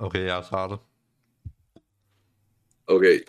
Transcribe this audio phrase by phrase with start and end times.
[0.00, 0.76] Okay, jeg starter.
[2.86, 3.20] Okay.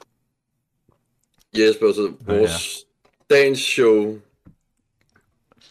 [1.58, 2.86] Jesper, så vores
[3.29, 4.20] dagens show,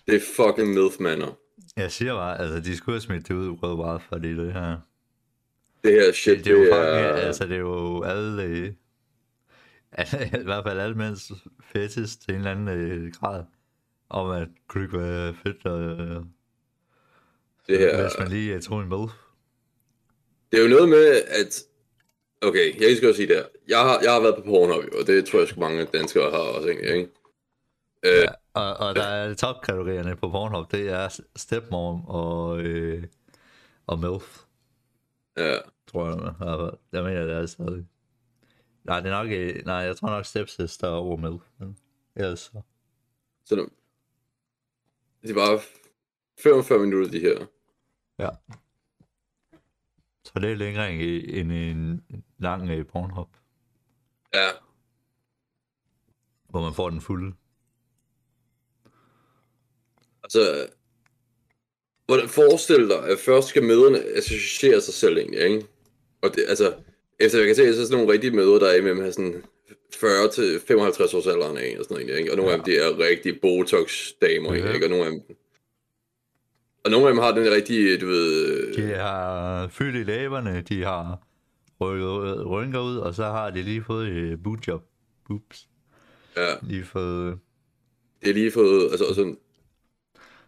[0.06, 1.34] det er fucking MILF-mander.
[1.76, 4.78] Jeg siger bare, altså, de skulle have smidt det ud worldwide, fordi det her...
[5.84, 7.26] Det her shit, Det, det er jo det fucking, er...
[7.26, 8.42] altså, det er jo alle...
[8.42, 8.72] Øh,
[9.92, 11.32] alle- I hvert fald alle mænds
[11.62, 13.44] fetis til en eller anden øh, grad.
[14.08, 16.24] Om at kunne ikke være fedt, øh,
[17.68, 18.02] Det her...
[18.02, 19.08] hvis man lige øh, tog en med.
[20.50, 21.62] Det er jo noget med, at...
[22.42, 23.44] Okay, jeg skal også sige det her.
[23.68, 26.38] Jeg har, jeg har været på Pornhub, og det tror jeg sgu mange danskere har
[26.38, 26.84] også, ikke?
[26.86, 27.08] Øh,
[28.04, 33.04] Ja, og, og der er topkategorierne på Pornhub, det er stepmom og, øh,
[33.86, 34.44] og MILF,
[35.36, 35.56] ja.
[35.86, 36.34] tror jeg.
[36.38, 36.78] fald.
[36.92, 37.86] Jeg mener, det er stadig.
[38.84, 41.42] Nej, det er nok, øh, nej, jeg tror nok stepsister over MILF.
[41.58, 41.76] Men
[42.16, 42.60] ellers så.
[43.44, 43.68] Så
[45.22, 45.60] det er bare
[46.38, 47.46] 45 minutter, de her.
[48.18, 48.28] Ja.
[50.24, 52.04] Så det er længere end, en
[52.38, 53.28] lang øh, Pornhub,
[54.34, 54.48] Ja.
[56.48, 57.32] hvor man får den fulde.
[60.24, 60.68] Altså,
[62.06, 65.66] hvordan forestil dig, at først skal møderne associere sig selv egentlig, ikke?
[66.22, 66.74] Og det, altså,
[67.18, 69.44] efter jeg kan se, så er sådan nogle rigtige møder, der er imellem her sådan
[69.94, 72.30] 40 til 55 års alderen af, og sådan noget, ikke?
[72.32, 72.58] Og nogle ja.
[72.58, 74.72] af dem, de er rigtig botox-damer, Ja.
[74.72, 74.86] ikke?
[74.86, 75.36] Og nogle af dem,
[76.84, 78.74] og nogle af dem har den rigtige, du ved...
[78.74, 81.26] De har fyldt i læberne, de har
[81.80, 84.82] rykket rynker ud, og så har de lige fået et bootjob.
[85.28, 85.66] Boobs.
[86.36, 87.38] Ja, Lige fået,
[88.22, 88.90] det er lige fået...
[88.90, 89.36] Altså, sådan,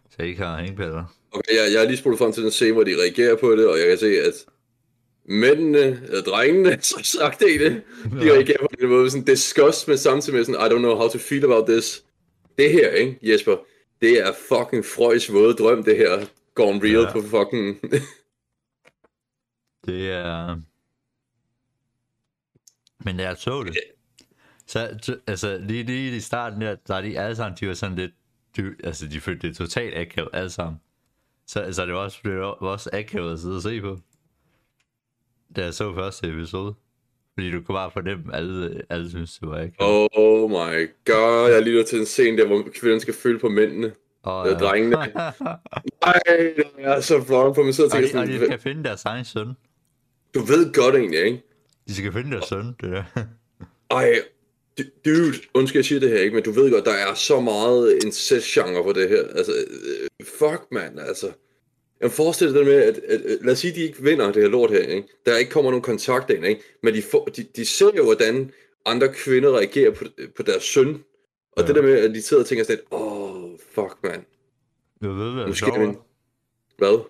[0.09, 1.03] så jeg ikke har hængpatter.
[1.31, 3.67] okay, jeg, jeg har lige spurgt frem til den scene, hvor de reagerer på det,
[3.67, 4.33] og jeg kan se, at
[5.25, 7.81] mændene, eller drengene, så sagt det, de
[8.25, 8.31] Ja.
[8.33, 11.17] reagerer på den måde, sådan disgust, men samtidig med sådan, I don't know how to
[11.17, 12.03] feel about this.
[12.57, 13.57] Det her, ikke, Jesper,
[14.03, 17.11] det er fucking Freuds våde drøm, det her, gone real Ja.
[17.11, 17.81] på fucking...
[19.85, 20.61] Det er...
[23.05, 23.77] Men jeg så det,
[24.67, 27.73] så, så altså lige, lige i starten der, der er de alle sammen, de var
[27.73, 28.11] sådan lidt,
[28.57, 30.81] de, altså de følte det totalt akavet alle sammen.
[31.47, 33.99] Så, så det var også, det var også akavet at sidde og se på.
[35.55, 36.75] Da jeg så første episode.
[37.37, 40.07] Fordi du kunne bare fornemme, alle, alle synes, det var akavet.
[40.17, 43.91] oh my god, jeg lytter til en scene der, hvor kvinden skal føle på mændene.
[44.23, 44.95] og, det er drengene.
[46.01, 48.83] Ej, det er så flot på mig, så og, de, og de sådan, skal finde
[48.83, 49.47] deres egen søn.
[50.35, 51.41] du ved godt egentlig, ikke?
[51.87, 53.03] De skal finde deres søn, det der.
[53.91, 54.13] Ej,
[54.77, 56.35] du- dude, undskyld jeg siger det her, ikke?
[56.35, 59.23] Men du ved godt, der er så meget incest-genre på det her.
[59.35, 61.27] Altså, øh, fuck, mand, altså.
[62.03, 64.41] Jeg forestiller dig med, at, at, at, lad os sige, at de ikke vinder det
[64.43, 65.07] her lort her, ikke?
[65.25, 66.61] Der ikke kommer nogen kontakt ind, ikke?
[66.83, 68.51] Men de, får, de, de ser jo, hvordan
[68.85, 70.05] andre kvinder reagerer på,
[70.37, 71.03] på deres søn.
[71.51, 71.67] Og Ja.
[71.67, 74.23] det der med, at de sidder og tænker sådan lidt, åh, oh, fuck, mand.
[75.03, 75.93] Du ved, hvad Nu det er?
[76.77, 77.05] Hvad?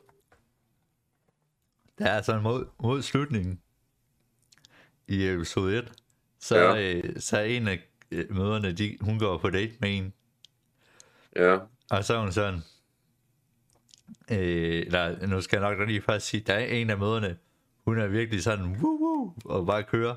[2.00, 3.60] Der er altså mod, mod slutningen
[5.08, 5.92] i episode 1,
[6.40, 6.74] så, Ja.
[6.74, 6.94] ja.
[6.98, 10.14] øh, så er en af øh, møderne, de, hun går på date med en,
[11.36, 11.58] Ja.
[11.92, 12.60] og så er hun sådan,
[14.31, 17.38] øh, eller nu skal jeg nok lige først sige, der er en af møderne,
[17.86, 20.16] hun er virkelig sådan, woo, woo, og bare kører.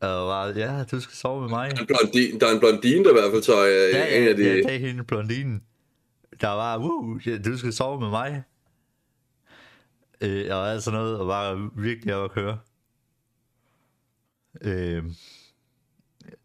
[0.00, 1.70] Og bare, ja, du skal sove med mig.
[1.70, 3.98] Der er en blondine, der, er en blondine, der i hvert fald tager øh, Ja,
[3.98, 4.42] ja, en af de...
[4.42, 5.62] ja, det er hende blondinen.
[6.40, 8.42] Der var, woo, du skal sove med mig.
[10.20, 12.58] Øh, og alt sådan noget, og bare virkelig op at køre.
[14.60, 15.02] Øh,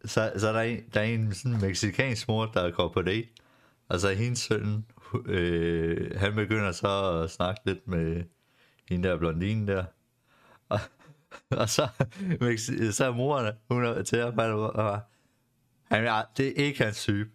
[0.04, 3.28] så, så er der en, der er en sådan mexikansk mor, der går på date.
[3.88, 4.84] Og så er hendes søn,
[5.26, 8.24] øh, han begynder så at snakke lidt med
[8.88, 9.84] hende der blondine der.
[10.68, 10.80] Og,
[11.50, 11.88] og så,
[12.92, 15.00] så er moren, hun er til at falde og
[15.90, 17.30] han er, det er ikke hans type.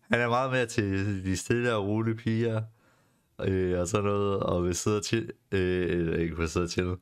[0.00, 2.62] Han er meget mere til de stille og rolige piger,
[3.44, 6.70] øh, og sådan noget, og vil sidde og chill, øh, eller ikke vil sidde og
[6.70, 6.96] chill.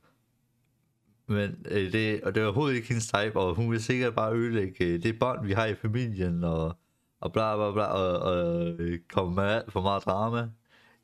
[1.26, 4.34] Men øh, det, og det er overhovedet ikke hendes type, og hun vil sikkert bare
[4.34, 6.76] ødelægge øh, det bånd, vi har i familien, og,
[7.20, 10.48] og bla bla bla, og, og øh, komme med alt for meget drama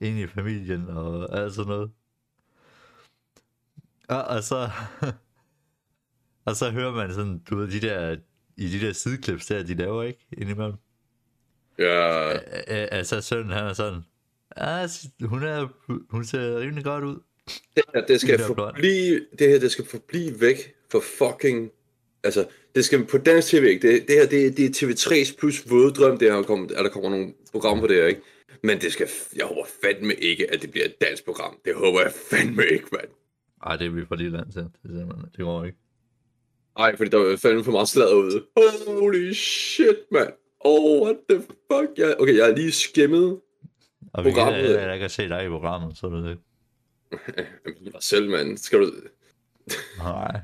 [0.00, 1.90] ind i familien, og alt sådan noget.
[4.08, 4.70] Og, og så,
[6.46, 8.16] og så hører man sådan, du ved, de der,
[8.56, 10.76] i de der sideklips der, de laver ikke, indimellem.
[11.78, 12.38] Ja,
[12.68, 14.02] altså sønnen, han er sådan,
[14.56, 14.88] ah,
[15.20, 15.68] hun, er,
[16.10, 17.18] hun ser rimelig godt ud.
[17.76, 21.70] det her, det skal forblive, det her, det skal forblive væk for fucking,
[22.26, 23.88] altså, det skal på dansk tv, ikke?
[23.88, 26.88] Det, det her, det, det er TV3's plus våde drøm, det her, kommer, at der
[26.90, 28.20] kommer nogle programmer på det her, ikke?
[28.62, 31.58] Men det skal, jeg håber fandme ikke, at det bliver et dansk program.
[31.64, 33.08] Det håber jeg fandme ikke, mand.
[33.66, 34.62] Ej, det er vi for lille land til.
[34.62, 35.78] Det, simpelthen- det går ikke.
[36.78, 38.44] Ej, fordi der er fandme for meget sladder ude.
[38.86, 40.28] Holy shit, mand.
[40.60, 41.88] Oh, what the fuck?
[41.98, 43.40] Jeg, okay, jeg er lige skimmet
[44.12, 46.38] Og vi kan, Programmet- jeg, jeg kan se dig i programmet, så er det det.
[47.84, 48.58] Jamen, selv, mand.
[48.58, 48.92] Skal du...
[49.98, 50.40] Nej.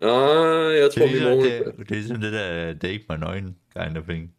[0.00, 3.18] Ah, jeg tror, Det vi er, ligesom, det, det er sådan det der date med
[3.18, 4.34] nøgen kind of thing.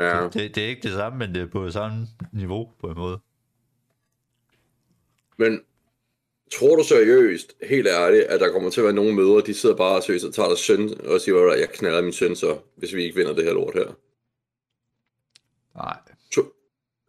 [0.00, 0.28] Ja.
[0.32, 3.18] Det, det er ikke det samme, men det er på samme niveau på en måde.
[5.36, 5.60] Men
[6.52, 9.76] tror du seriøst, helt ærligt, at der kommer til at være nogle mødre, de sidder
[9.76, 12.94] bare seriøst og tager deres søn og siger, at jeg knaller min søn så, hvis
[12.94, 13.94] vi ikke vinder det her lort her?
[15.74, 15.96] Nej.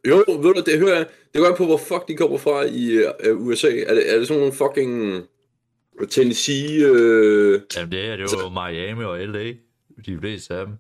[0.08, 1.08] Jo, ved du, det hører jeg.
[1.34, 2.98] Det går an på, hvor fuck de kommer fra i
[3.32, 3.68] uh, USA.
[3.68, 5.24] Er det, er det sådan nogle fucking
[6.10, 6.92] Tennessee...
[6.92, 7.62] Uh...
[7.76, 9.54] Jamen det her, det var jo Miami og LA.
[10.06, 10.76] De fleste af dem.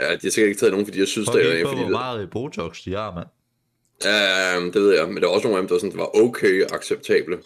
[0.00, 2.30] Ja, de har sikkert ikke taget nogen, fordi jeg synes, det er fordi hvor meget
[2.30, 3.26] Botox de har, mand.
[4.04, 6.62] Ja, det ved jeg, men der er også nogle af dem, der sådan, var okay
[6.72, 7.38] acceptable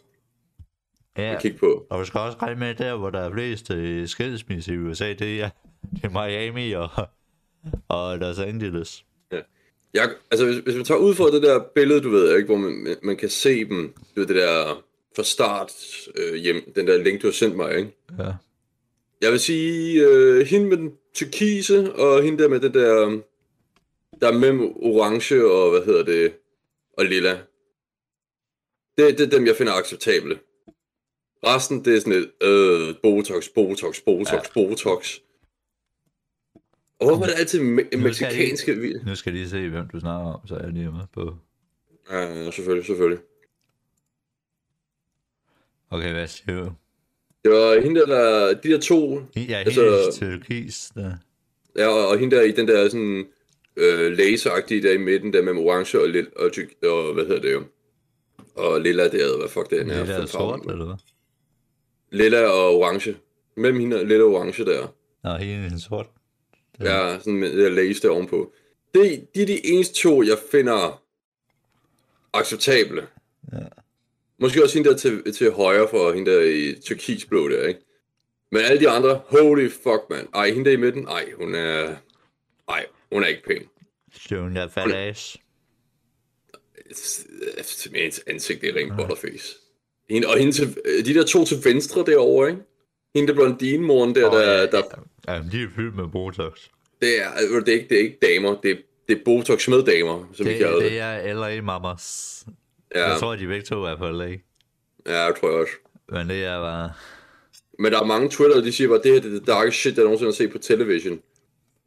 [1.19, 1.87] Ja, at kigge på.
[1.91, 5.13] og du skal også regne med, der hvor der er flest øh, skilsmisse i USA,
[5.13, 5.51] det er,
[5.97, 6.89] det er Miami og,
[7.89, 9.05] og Los Angeles.
[9.95, 12.57] Jeg, altså, hvis, hvis man tager ud fra det der billede, du ved, ikke, hvor
[12.57, 14.83] man, man- man kan se dem, du ved, det der
[15.17, 15.73] fra start
[16.15, 17.97] øh, hjem, den der link, du har sendt mig, ikke?
[18.19, 18.33] Ja.
[19.21, 23.21] Jeg vil sige, øh, hende med den turkise, og hende der med det der,
[24.21, 26.33] der er mellem orange og, hvad hedder det,
[26.99, 27.41] og lilla.
[28.99, 30.39] Det, det er dem, jeg finder acceptable.
[31.47, 34.41] Resten, det er sådan et, øh, botox, botox, botox, ja.
[34.55, 35.19] botox.
[37.01, 38.03] Og hvorfor er det altid me- Nu
[39.07, 41.37] Nu skal jeg lige se, hvem du snakker om, så er jeg lige med på.
[42.11, 43.19] Ja, selvfølgelig, selvfølgelig.
[45.91, 46.73] Okay, hvad siger du?
[47.45, 51.13] Det var hende der, de der to, Ja, Altså- turkis, der.
[51.77, 53.27] ja, og, og hende der i den der sådan
[53.77, 57.41] øh, laseragtige der i midten, der med orange og, lille, og, tyk, og hvad hedder
[57.41, 57.63] det jo?
[58.55, 59.85] Og lilla der, hvad fuck det er.
[59.85, 60.95] Det der sort, eller hvad?
[62.11, 63.17] Lilla og orange.
[63.57, 64.87] Mellem hende og lilla og orange der.
[65.25, 66.07] Nå, hele en sort.
[66.81, 68.53] Ja, sådan med det der lace der ovenpå.
[68.95, 71.03] Det, de er de eneste to, jeg finder
[72.35, 73.07] acceptable.
[73.53, 73.59] Ja.
[74.41, 77.81] Måske også hende der til, til højre for hende der i turkisblå der, ikke?
[78.53, 80.29] Men alle de andre, holy fuck, man.
[80.35, 81.97] Ej, hende der i midten, ej, hun er...
[82.69, 83.63] Ej, hun er ikke pæn.
[84.31, 85.37] Junior fat ass.
[87.93, 89.57] Mit ansigt, det er rent butterface.
[90.11, 90.77] Hende, og hende til,
[91.07, 92.63] de der to til venstre derovre, ikke?
[93.15, 94.83] Hende der blondine-moren der, Åh, der, ja, der,
[95.29, 96.59] Ja, de er fyldt med Botox.
[97.03, 98.77] det, er, det, er ikke, det er ikke damer, det er,
[99.09, 100.91] det er Botox med damer, som vi Det, kalder det.
[100.91, 102.45] det er LA Mamas.
[102.95, 104.25] Ja, Jeg tror, de begge to er på LA.
[105.07, 105.73] ja, det tror jeg også.
[106.09, 106.93] Men det er bare...
[107.79, 109.97] Men der er mange Twitter, de siger bare, det her det er det darkest shit,
[109.97, 111.21] jeg nogensinde har set på television.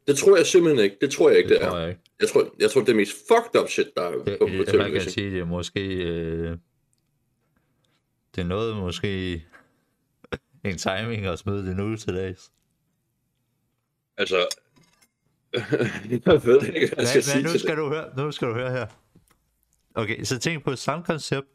[0.06, 0.96] Det tror jeg simpelthen ikke.
[1.00, 1.80] Det tror jeg ikke, det, Det tror er.
[1.80, 2.00] jeg ikke.
[2.20, 4.46] Jeg tror, jeg tror, det er mest fucked up shit, der er Det, på, på
[4.46, 5.10] det, man kan television.
[5.10, 5.80] sige, det er måske...
[5.94, 6.50] Øh,
[8.34, 9.32] det er noget måske...
[10.64, 12.50] en timing at smide det nu til dags.
[14.16, 14.36] Altså,
[16.26, 17.76] jeg ved ikke, hvad jeg skal Men, sige men nu skal det.
[17.78, 18.86] du høre, nu skal du høre her.
[19.94, 21.46] Okay, så tænk på samme koncept,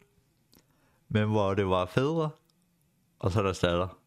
[1.09, 2.30] men hvor det var fædre,
[3.19, 4.00] og så er der statter.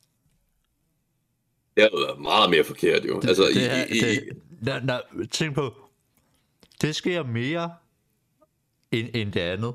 [1.77, 3.21] Det været meget mere forkert, jo.
[3.29, 4.29] Altså, i, det, er, i, i, det,
[4.63, 5.75] nej, nej, tænk på,
[6.83, 7.75] det sker mere
[8.91, 9.75] end, end det andet.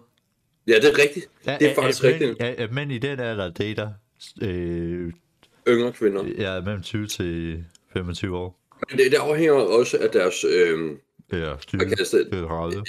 [0.68, 1.30] ja, det er rigtigt.
[1.46, 2.42] Det er faktisk at, rigtigt.
[2.42, 3.90] At mænd i den alder dater
[4.42, 5.14] øh,
[5.68, 6.24] Yngre kvinder.
[6.38, 8.60] ja, mellem 20 til 25 år.
[8.90, 10.98] Men det, det afhænger også af deres, øh,
[11.32, 12.24] Ja, hvad 20 kan jeg sige?
[12.24, 12.84] til 30.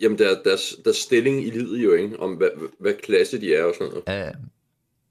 [0.00, 2.20] jamen, der, deres, deres stilling i livet jo, ikke?
[2.20, 4.04] Om hvad, hvad klasse de er og sådan noget.
[4.08, 4.30] Ja,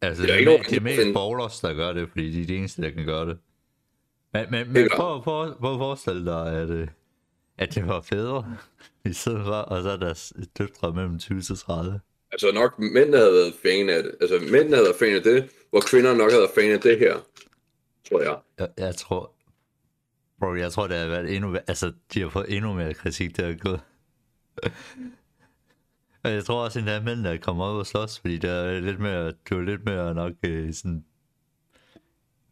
[0.02, 1.14] altså Det det er er, ikke noget, det er mest finde.
[1.14, 3.38] bowlers, der gør det, fordi de er de eneste, der kan gøre det.
[4.34, 6.88] Men, men, men prøv, prøv, prøv at forestille dig, at, øh,
[7.58, 8.58] at det var fædre
[9.06, 12.00] i stedet for, og så er deres døtre mellem 20 til 30.
[12.32, 14.12] Altså nok mænd, der havde været fan af det.
[14.22, 16.80] Altså mænd, der havde været fan af det, hvor kvinder nok havde været fan af
[16.82, 17.16] det her.
[18.10, 18.38] Tror jeg.
[18.60, 19.32] Jeg, jeg tror,
[20.40, 23.48] bro, jeg tror, det har været endnu, altså, de har fået endnu mere kritik, der
[23.48, 23.80] er gået.
[26.24, 28.52] Og jeg tror også, at der er mænd, der kommer ud og slås, fordi der
[28.52, 31.06] er lidt mere, du er lidt mere nok øh, sådan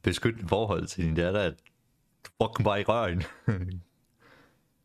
[0.03, 1.53] beskyttende forhold til din datter, at
[2.25, 3.24] du fucking bare i røren.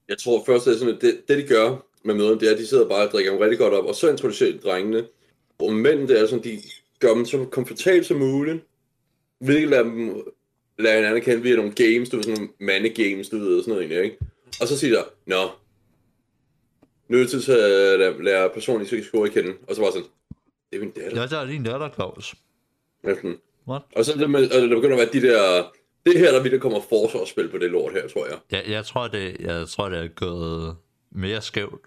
[0.09, 2.59] Jeg tror først, det sådan, at det, det de gør med møderne, det er, at
[2.59, 5.07] de sidder bare og drikker dem rigtig godt op, og så introducerer de drengene.
[5.59, 6.59] Og mænd, det er sådan, de
[7.01, 8.65] gør dem så komfortabelt som muligt.
[9.39, 10.23] Hvilket lader dem
[10.79, 13.83] lade hinanden kende via nogle games, du ved, sådan nogle mandegames, du ved, sådan noget
[13.83, 14.19] egentlig, ikke?
[14.61, 15.51] Og så siger der, nå,
[17.17, 19.53] er det tid til at lære, lære personen, I skal at kende.
[19.69, 20.07] Og så var sådan,
[20.71, 21.21] det er min datter.
[21.21, 22.35] Jeg tager din datter, Claus.
[23.05, 23.37] Næsten.
[23.69, 23.83] What?
[23.97, 25.71] Og så er det, med, og der begynder at være de der...
[26.07, 28.39] Det her, der vil der kommer forsvarsspil på det lort her, tror jeg.
[28.51, 30.77] Jeg, jeg, tror, det, jeg tror, det er gået
[31.11, 31.81] mere skævt,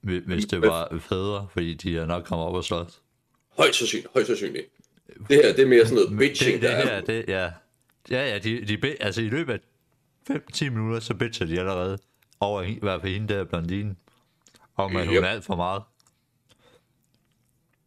[0.00, 3.02] hvi- hvis det var fædre, fordi de er nok kommet op og slås.
[3.58, 4.66] Højst sandsynligt, højst sandsynligt.
[5.28, 7.00] Det her, det er mere sådan noget bitching, det, det der her, er.
[7.00, 7.50] det, ja.
[8.10, 9.58] Ja, ja, de, de, altså i løbet af
[10.30, 11.98] 5-10 minutter, så bitcher de allerede
[12.40, 13.96] over i hvert fald hende der blondine,
[14.84, 15.22] om at hun Yep.
[15.22, 15.82] er alt for meget.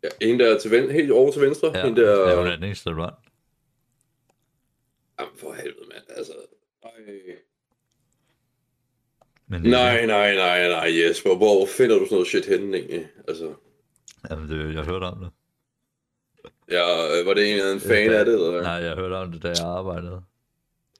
[0.03, 1.71] Ja, en der er til ven, helt over til venstre.
[1.77, 2.29] Ja, en der...
[2.29, 3.13] ja hun er den eneste, der run.
[5.19, 6.03] Jamen for helvede, mand.
[6.17, 6.33] Altså,
[6.83, 6.89] ej.
[9.47, 11.35] Men Nej, nej, nej, nej, Jesper.
[11.35, 13.07] Hvor finder du sådan noget shit henne egentlig?
[13.27, 13.53] Altså,
[14.29, 15.29] Jamen, det, jeg hørte om det.
[16.71, 18.61] ja, øh, var det en eller anden fan af det, eller?
[18.61, 20.23] Nej, jeg hørte om det, da jeg arbejdede.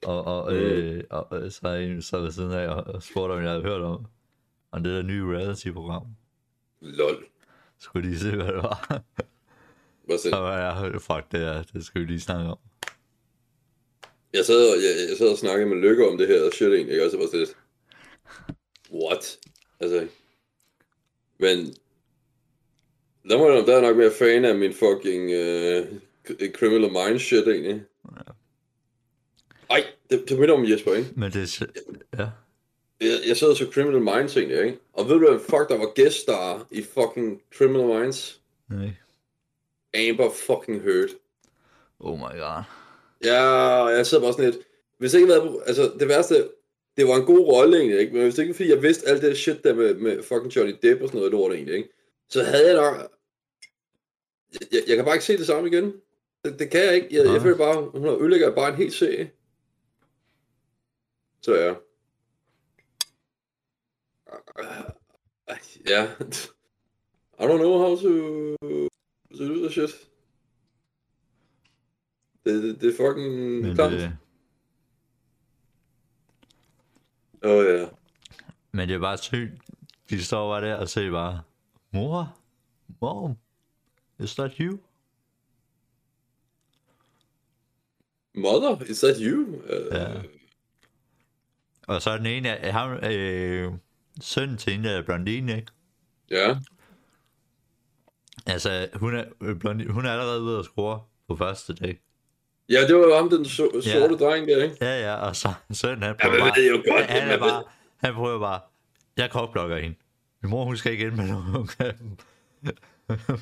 [0.06, 0.58] Og, og, Mm.
[0.58, 3.62] øh, og øh, så en så ved siden af og, og spurgte, om jeg havde
[3.62, 4.06] hørt om,
[4.76, 6.06] om det der nye reality-program.
[6.80, 7.24] Lol.
[7.78, 9.02] Skulle lige se, hvad det var.
[10.04, 10.36] Hvad så?
[10.36, 12.58] og jeg hørte, fuck det er, det skal vi lige snakke om.
[14.32, 16.92] Jeg sad, og, jeg, jeg sad og snakkede med Lykke om det her shit egentlig,
[16.92, 17.04] ikke?
[17.04, 17.56] og så var det lidt,
[18.92, 19.38] what?
[19.80, 20.08] Altså,
[21.38, 21.74] men,
[23.30, 25.86] der må jeg der er nok mere fan af min fucking uh,
[26.52, 27.82] Criminal Minds shit egentlig.
[29.70, 31.10] Ej, det, det minder om Jesper, ikke?
[31.16, 31.66] Men det er...
[32.18, 32.28] Ja.
[33.00, 34.78] Jeg, jeg sad og så Criminal Minds egentlig, ikke?
[34.92, 38.40] Og ved du hvad fuck der var guest star i fucking Criminal Minds?
[38.70, 38.90] Nej.
[39.94, 41.08] Amber fucking Heard.
[42.00, 42.62] Oh my god.
[43.24, 43.42] Ja,
[43.82, 44.66] og jeg sidder bare sådan lidt,
[44.98, 46.48] hvis ikke havde været, altså det værste,
[46.96, 48.12] det var en god rolle egentlig, ikke?
[48.12, 50.74] Men hvis det ikke fordi jeg vidste alt det shit der med, med fucking Johnny
[50.82, 51.88] Depp og sådan noget lort egentlig, ikke?
[52.28, 53.10] Så havde jeg nok,
[54.52, 55.94] jeg, jeg, jeg kan bare ikke se det samme igen.
[56.44, 57.08] Det, det kan jeg ikke.
[57.10, 59.30] Jeg, jeg føler bare, hun har ødelægger bare en hel serie.
[61.42, 61.74] Så ja.
[65.88, 66.04] Ja.
[67.38, 68.56] I don't know how to,
[69.36, 69.90] to do the shit.
[72.44, 73.94] Det, det, det er fucking Men klamt.
[77.42, 77.88] oh, ja.
[78.72, 79.52] men det er bare sygt.
[80.10, 81.42] De står bare der og siger bare,
[81.90, 82.36] mor,
[83.00, 83.36] mom,
[84.18, 84.78] is that you?
[88.34, 89.42] Mother, is that you?
[89.46, 90.22] Uh, Ja.
[91.88, 93.72] Og så er den ene af ham, øh,
[94.20, 95.72] søn til en af blondine, ikke?
[96.30, 96.56] ja.
[98.46, 102.00] Altså, hun er, øh, blondine, hun er allerede ved at score på første dag.
[102.68, 104.24] Ja, det var jo ham, den so- sorte Ja.
[104.26, 104.76] dreng der, ikke?
[104.80, 107.04] Ja, ja, og så søn, han Ja, prøver men bare, det er jo godt.
[107.06, 107.64] han, er man bare,
[107.96, 108.60] han prøver bare,
[109.16, 109.96] jeg kokblokker hende.
[110.42, 112.16] Min mor, hun skal ikke ind med nogen af dem.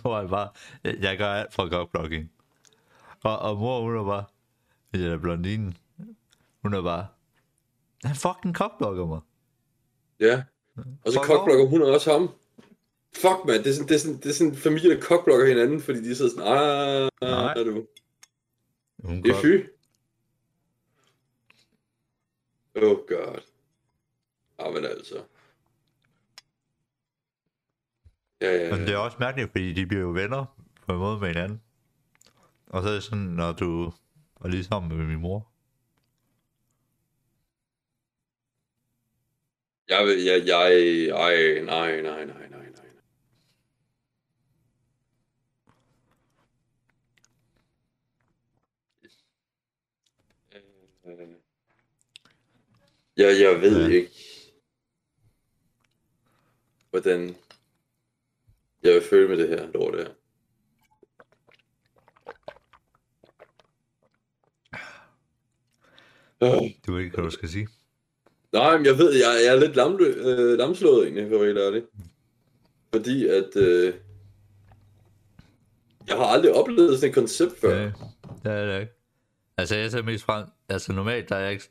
[0.01, 0.49] Hvor jeg bare,
[0.85, 2.31] jeg, gør alt for at kokblokke hende.
[3.25, 4.25] Og, og mor, hun er bare,
[4.95, 5.77] det er blondinen,
[6.63, 7.07] hun er bare,
[8.05, 9.21] han fucking kokblokker mig.
[10.21, 10.43] Ja.
[10.77, 12.31] Og så kokblokker hun også ham.
[13.17, 13.59] Fuck, man.
[13.65, 16.09] Det er sådan, det er sådan, det er sådan en familie, der kokblokker hinanden, fordi
[16.09, 17.53] de sidder sådan, ah, Nej.
[17.57, 17.87] er du.
[19.05, 19.67] Hun Det er fy.
[22.77, 23.41] Oh god.
[24.59, 25.15] Ah, men altså.
[28.41, 28.95] Ja, ja, Men det ja.
[28.95, 30.45] er også mærkeligt, fordi de bliver jo venner
[30.87, 31.61] på en måde med hinanden.
[32.67, 33.93] Og så er det sådan, når du
[34.41, 35.54] var lige sammen med min mor.
[39.89, 40.73] Jeg jeg, jeg,
[41.09, 42.87] ej, nej, nej, nej, nej, nej.
[51.05, 51.29] Øh,
[53.17, 53.95] Jeg, jeg ved Ja.
[53.95, 54.11] ikke,
[56.91, 57.37] hvordan
[58.83, 60.15] jeg vil føle med det her lort her.
[66.87, 67.69] Du ved ikke, hvad du skal sige.
[68.55, 71.67] Nej, men jeg ved, jeg, jeg er lidt lamlø, øh, lamslået egentlig, for at være
[71.67, 71.83] ærlig.
[72.95, 73.95] Fordi at, øh,
[76.09, 77.77] jeg har aldrig oplevet sådan et koncept før.
[77.77, 77.85] Ja,
[78.45, 78.93] det er det ikke.
[79.57, 80.47] Altså, jeg ser mest frem...
[80.69, 81.71] Altså, normalt, der er jeg ikke...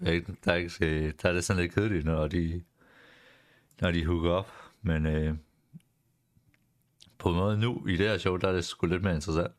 [0.00, 2.62] Der er, ikke, der er, ikke, øh, der er det sådan lidt kedeligt, når de,
[3.80, 4.52] når de hooker op.
[4.82, 5.34] Men øh,
[7.18, 9.52] på en måde nu, i det her show, der er det sgu lidt mere interessant.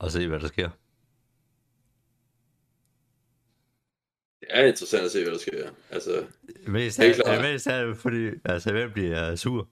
[0.00, 0.70] At se, hvad der sker.
[4.50, 5.68] Det er interessant at se, hvad der sker.
[5.90, 6.24] Altså,
[6.66, 7.42] Mest Helt er, klart.
[7.52, 9.68] mest det, fordi, altså, hvem bliver sur?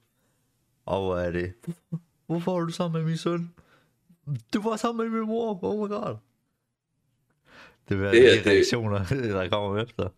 [0.85, 1.53] Og hvor er det?
[2.27, 3.49] Hvorfor er du sammen med min søn?
[4.53, 5.59] Du var sammen med min mor.
[5.63, 6.15] Oh my god.
[7.89, 9.05] Det vil være Det de det- reaktioner,
[9.39, 10.09] der kommer efter.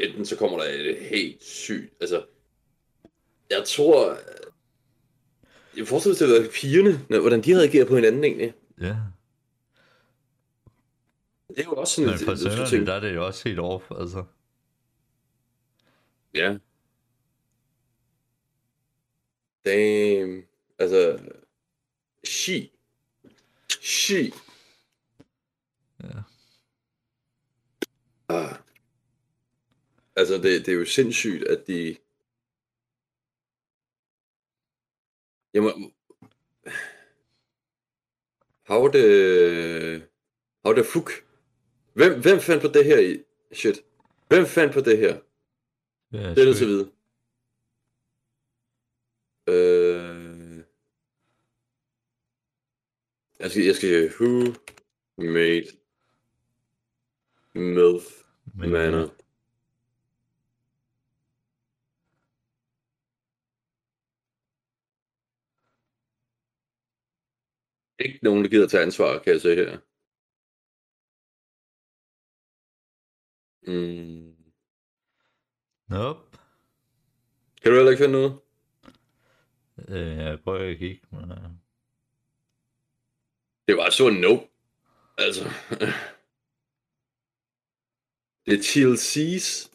[0.00, 2.22] enten så kommer der et helt sygt, altså,
[3.50, 4.16] jeg tror,
[5.76, 8.52] jeg forestiller mig, at det var pigerne, hvordan de reagerer på hinanden egentlig.
[8.80, 8.96] Ja.
[11.50, 13.58] Det er jo også sådan Men for sønnerne, tænke- der er det jo også helt
[13.60, 14.24] off, altså.
[16.34, 16.58] Ja.
[19.64, 20.42] Damn.
[20.78, 21.20] Altså,
[22.24, 22.70] she.
[23.82, 24.32] She.
[26.02, 26.22] Ja.
[28.28, 28.54] Ah.
[30.16, 31.96] Altså, det, det er jo sindssygt, at de...
[35.54, 35.92] Jamen...
[38.66, 40.08] How the...
[40.64, 41.10] How the fuck?
[41.92, 43.22] Hvem, hvem fandt på det her i...
[43.52, 43.80] Shit.
[44.28, 45.20] Hvem fandt på det her?
[46.12, 46.92] Ja, Det er det til at vide.
[49.48, 50.64] Øh...
[53.40, 54.54] Jeg skal, jeg skal who
[55.18, 55.66] made
[57.54, 58.04] MILF
[58.54, 59.14] Manor.
[67.98, 69.78] Ikke nogen, der gider tage ansvar, kan jeg se her.
[73.66, 74.34] Mm.
[75.88, 76.38] Nope.
[77.62, 78.40] Kan du heller ikke finde noget?
[79.88, 81.32] Øh, jeg prøver at kigge, men...
[81.32, 81.50] Øh,
[83.68, 84.48] Det var så nope.
[85.18, 85.44] Altså.
[88.46, 89.70] Det er TLC's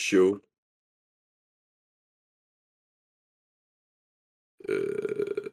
[0.00, 0.38] show.
[4.68, 5.45] Øh...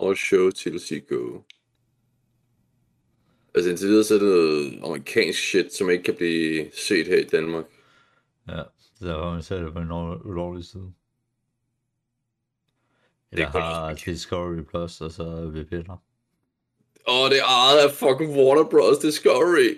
[0.00, 1.40] Og show TLC Go.
[3.54, 7.16] Altså indtil videre så er det noget amerikansk shit, som ikke kan blive set her
[7.16, 7.64] i Danmark.
[8.48, 8.62] ja,
[9.00, 10.92] der var man selv på en ul- ulovlig side.
[13.32, 13.94] Eller godt har.
[13.94, 15.98] Discovery Plus, og så VPN'er.
[17.08, 18.98] Åh, det er ejet af fucking Warner Bros.
[18.98, 19.70] Discovery.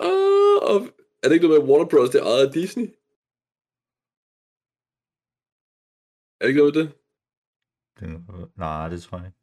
[0.00, 0.76] Åh, og
[1.22, 2.10] er det ikke noget med Warner Bros.
[2.10, 2.86] Det er ejet af Disney?
[6.40, 6.92] Er det ikke noget med det?
[8.00, 8.08] Det,
[8.56, 9.38] nej, det tror jeg ikke.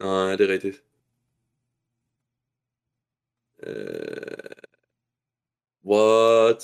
[0.00, 0.84] Nej, det er rigtigt.
[3.66, 4.62] Uh,
[5.84, 6.62] what?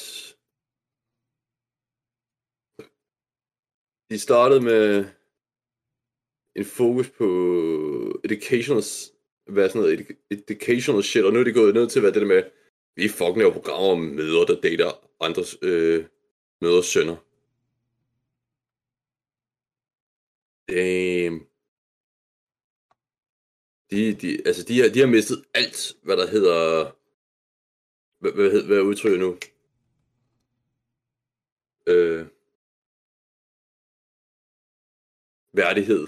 [4.10, 5.04] De startede med
[6.54, 7.24] en fokus på
[8.24, 8.82] educational,
[9.46, 12.28] hvad sådan noget, educational shit, og nu er det gået ned til, hvad det der
[12.28, 12.42] med,
[12.96, 16.04] vi fucking laver programmer om mødre, der dater andres øh,
[16.60, 17.16] mødres sønner.
[20.68, 21.46] Damn.
[23.90, 26.92] De, de, altså de, har, de har mistet alt, hvad der hedder...
[28.20, 29.38] Hvad, hvad, hed- hvad er udtrykket nu?
[31.86, 32.26] Øh,
[35.52, 36.06] værdighed.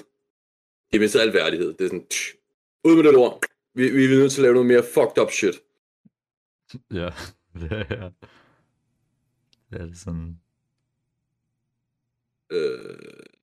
[0.89, 1.75] De har mistet al værdighed.
[1.75, 2.07] Det er sådan...
[2.07, 2.35] Tsh,
[2.85, 3.43] ud med det ord.
[3.75, 5.57] Vi, vi er nødt til at lave noget mere fucked up shit.
[7.01, 7.11] Ja,
[7.55, 8.11] det er,
[9.71, 10.41] det er sådan...
[12.51, 13.40] Øh...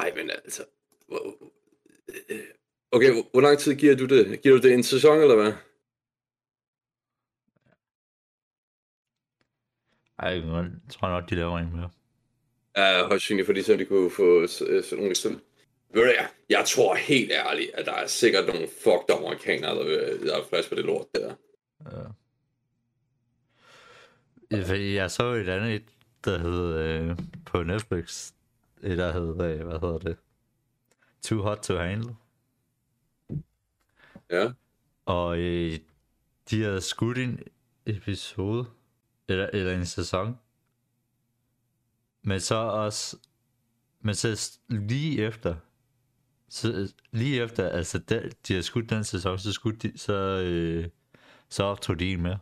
[0.00, 0.64] Ej, men altså...
[2.92, 4.42] Okay, hvor- lang tid giver du det?
[4.42, 5.52] Giver du det en sæson, eller hvad?
[10.18, 11.90] Ej, jeg tror nok, de laver en mere.
[12.76, 15.40] Ja, højst sandsynligt, fordi så de kunne få sådan nogle eksempler.
[15.94, 16.12] Ved du
[16.48, 20.68] jeg tror helt ærligt, at der er sikkert nogle fucked amerikanere, der, der er frisk
[20.68, 21.34] på det lort der.
[24.50, 24.62] Ja.
[24.62, 25.84] Fordi jeg så et andet, et,
[26.24, 28.34] der hed øh, på Netflix, et
[28.82, 30.16] der hed, hvad hedder det?
[31.22, 32.16] Too Hot to Handle.
[34.30, 34.52] Ja,
[35.06, 35.78] Og øh,
[36.50, 37.40] de havde skudt en
[37.86, 38.66] episode,
[39.28, 40.38] eller, eller en sæson.
[42.22, 43.16] Men så også,
[44.00, 45.56] men så lige efter,
[46.48, 50.14] så, lige efter, altså der, de har skudt den sæson, så skudt de, så,
[50.44, 50.88] øh,
[51.48, 52.38] så optog de en mere.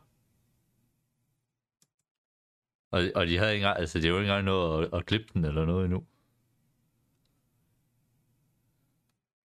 [2.91, 5.27] Og, og de havde ikke engang, altså de var ikke engang nået at, at klippe
[5.35, 6.07] den eller noget endnu.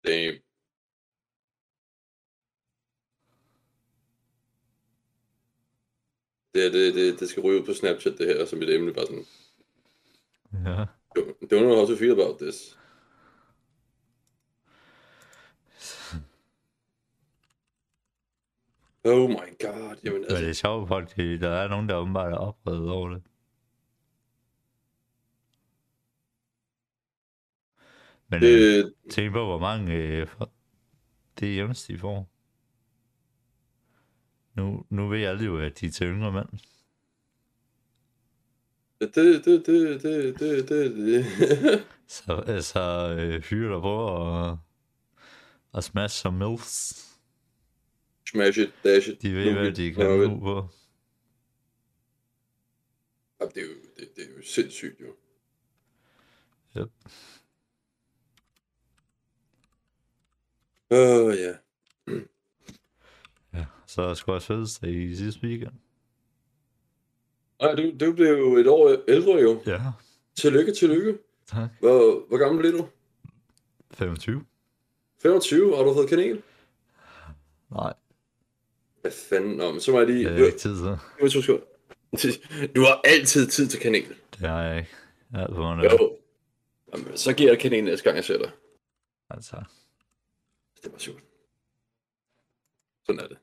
[0.06, 0.38] Damn.
[6.54, 9.06] Det, det, det, det skal ryge ud på Snapchat, det her, som et emne bare
[9.06, 9.24] sådan.
[10.66, 10.84] Ja.
[11.52, 12.78] Don't know how to feel about this.
[19.04, 22.32] Oh my god, jamen Men altså, det er sjovt, fordi der er nogen, der åbenbart
[22.32, 23.22] er oprevet over det.
[28.32, 30.26] Men øh, tænk på, hvor mange øh,
[31.40, 32.28] det er jævnest, de får.
[34.54, 36.48] Nu, nu ved alle jo, at de er til yngre mænd.
[39.00, 41.24] det, det, det, det, det, det, det.
[42.06, 44.58] Så altså, øh, fyre der på og,
[45.72, 47.08] og smash som milfs.
[48.30, 49.22] Smash it, dash it.
[49.22, 50.68] De ved, nuke hvad de kan nu på.
[53.40, 55.14] Jamen, det, er jo, det, det er jo sindssygt, jo.
[56.80, 56.90] Yep.
[60.92, 61.52] Åh, oh, ja.
[63.54, 65.72] Ja, så er sgu også fødselsdag i sidste weekend.
[67.60, 69.62] Ej, du, du blev jo et år ældre, jo.
[69.66, 69.80] Ja,
[70.34, 71.18] Tillykke, tillykke.
[71.46, 71.70] tak.
[71.80, 72.88] Hvor, hvor gammel blev du?
[73.94, 74.44] 25?
[75.22, 75.76] 25?
[75.76, 76.42] Har du fået kanel?
[77.70, 77.92] Nej,
[79.00, 79.56] Hvad fanden?
[79.56, 80.28] Men så må jeg lige...
[80.28, 80.76] det er ikke tid
[81.20, 81.30] til.
[81.30, 81.64] Sekunder.
[82.76, 84.08] Du har altid tid til kanel.
[84.30, 84.90] Det har jeg ikke.
[85.54, 86.16] Grund af Jo.
[86.92, 88.50] Jamen, så giver jeg kanel næste gang, jeg ser dig.
[89.30, 89.56] Altså,
[90.82, 91.24] det var sjovt.
[93.06, 93.38] Sådan er det.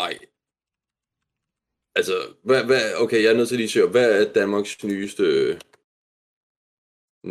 [0.00, 0.14] Nej.
[1.98, 5.26] Altså, hvad, hvad, okay, jeg er nødt til lige at søge, hvad er Danmarks nyeste,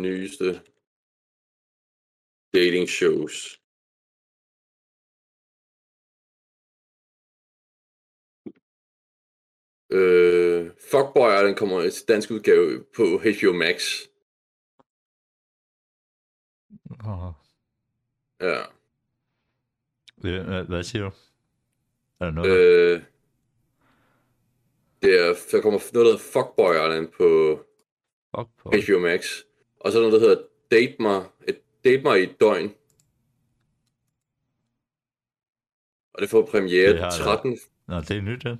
[0.06, 0.46] nyeste
[2.54, 3.36] dating shows?
[9.98, 13.78] Øh, Fuckboy den kommer i dansk udgave på HBO Max.
[17.04, 17.49] Oh.
[18.40, 18.60] Ja.
[20.62, 21.10] Hvad, siger du?
[22.20, 22.50] Er der noget?
[22.50, 23.02] Øh,
[25.02, 27.58] det er, der kommer noget, der hedder Fuckboy Island på
[28.36, 28.70] Fuck på.
[28.70, 29.40] HBO Max.
[29.80, 32.74] Og så er noget, der hedder Date mig, et, Date mig i et døgn.
[36.14, 37.24] Og det får premiere Det har den jeg.
[37.26, 37.58] 13.
[37.88, 38.58] Nå, det er nyt, den.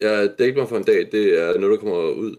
[0.00, 2.36] Ja, Date mig for en dag, det er noget, der kommer ud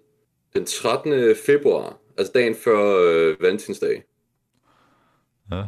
[0.54, 1.36] den 13.
[1.46, 2.00] februar.
[2.18, 4.04] Altså dagen før øh, Valentinsdag.
[5.52, 5.64] Ja.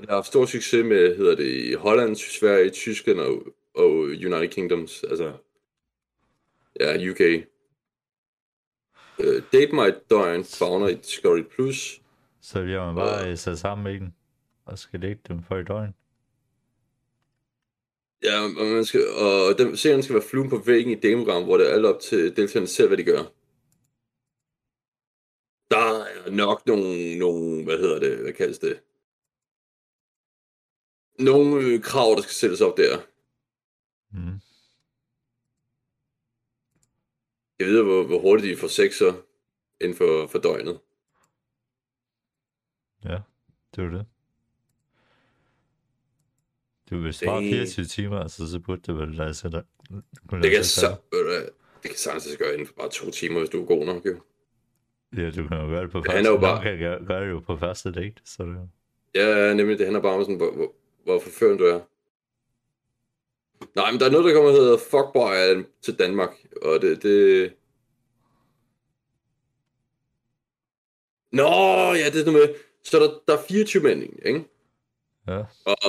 [0.00, 3.42] Og har haft stor succes med, hedder det, i Holland, Sverige, Tyskland og,
[3.74, 5.32] og United Kingdoms, altså,
[6.80, 7.20] ja, UK.
[9.18, 12.00] Uh, Date mig et døgn, fagner i Discovery Plus.
[12.40, 14.14] Så bliver man bare øh, sat sammen med den,
[14.64, 15.94] og skal lægge dem for i døgn.
[18.22, 21.56] Ja, og, man skal, og den serien skal være fluen på væggen i demogram, hvor
[21.56, 23.22] det er alt op til deltagerne selv, hvad de gør.
[25.70, 28.80] Der er nok nogle, nogle hvad hedder det, hvad kaldes det?
[31.24, 32.98] Nogle øh, krav, der skal sættes op der.
[34.12, 34.40] Mm.
[37.58, 39.12] Jeg ved, hvor, hvor hurtigt de får sexer
[39.80, 40.80] inden for, for døgnet.
[43.04, 43.18] Ja,
[43.76, 44.06] det var det.
[46.90, 49.62] Du vil spare Det- 24 timer, altså så burde det vel lade sig der.
[50.42, 50.96] Det kan, så,
[51.82, 54.20] det kan sagtens gøre inden for bare to timer, hvis du er god nok, jo.
[55.16, 56.14] Ja, du kan jo gøre det på Det første.
[56.14, 58.68] handler jo bare- kan gøre det jo på første date, så det
[59.14, 61.80] Ja, nemlig, det handler bare om sådan, hvor, hvor, hvor forførende du er.
[63.76, 66.30] Nej, men der er noget, der kommer, der hedder Fuckboy til Danmark,
[66.62, 67.52] og det, det...
[71.32, 71.42] Nå,
[71.94, 74.44] ja, det er noget med, så der, der er 24 mænd, ikke?
[75.28, 75.82] Ja, Og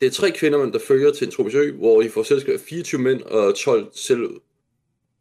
[0.00, 2.54] det er tre kvinder, man, der følger til en tropisk ø, hvor de får selskab
[2.54, 4.40] af 24 mænd og 12 selv,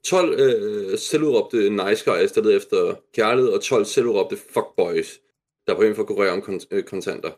[0.03, 5.19] 12 øh, selvudråbte nice guys, der leder efter kærlighed, og 12 selvudråbte fuckboys,
[5.67, 7.31] der prøver for at konkurrere om kon- øh, kontanter.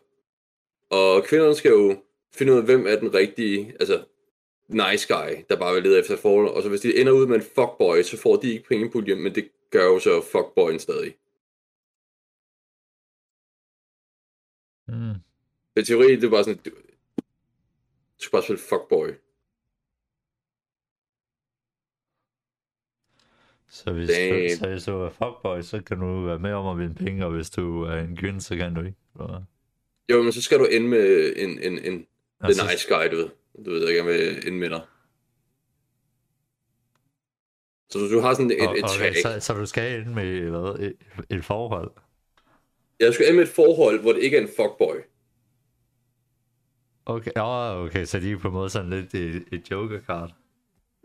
[0.90, 2.02] Og kvinderne skal jo
[2.34, 4.04] finde ud af, hvem er den rigtige, altså
[4.68, 6.48] nice guy, der bare vil lede efter forhold.
[6.48, 9.00] Og så hvis de ender ud med en fuckboy, så får de ikke penge på
[9.00, 11.14] hjem, men det gør jo så fuckboyen stadig.
[14.88, 15.14] mm.
[15.76, 19.08] I teori, det er bare sådan, du, du skal bare spille fuckboy.
[23.68, 24.50] Så hvis, Damn.
[24.58, 27.32] så hvis du er fuckboy, så kan du være med om at vinde penge, og
[27.32, 28.98] hvis du er en kvinde, så kan du ikke.
[29.14, 29.44] Og,
[30.10, 32.06] Jo, men så skal du ende med en, en, en the
[32.42, 33.28] Altså- nice guy, du ved.
[33.64, 34.80] Du ved, jeg gerne vil ende med dig.
[37.90, 39.22] Så du, du har sådan et, et okay, tag.
[39.22, 40.96] så, så du skal ind med hvad, et,
[41.30, 41.90] et forhold.
[43.00, 44.96] Jeg skal ende med et forhold, hvor det ikke er en fuckboy.
[47.06, 50.34] Okay, oh, okay, så de er på en måde sådan lidt et, et joker-card.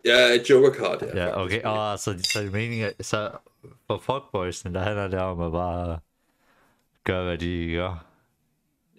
[0.05, 1.01] Ja, et joker card.
[1.03, 1.37] Ja, faktisk.
[1.37, 3.31] okay, oh, så, så det meningen, så
[3.87, 5.99] for fuckboysene, der handler det om at bare
[7.03, 8.10] gøre, hvad de gør.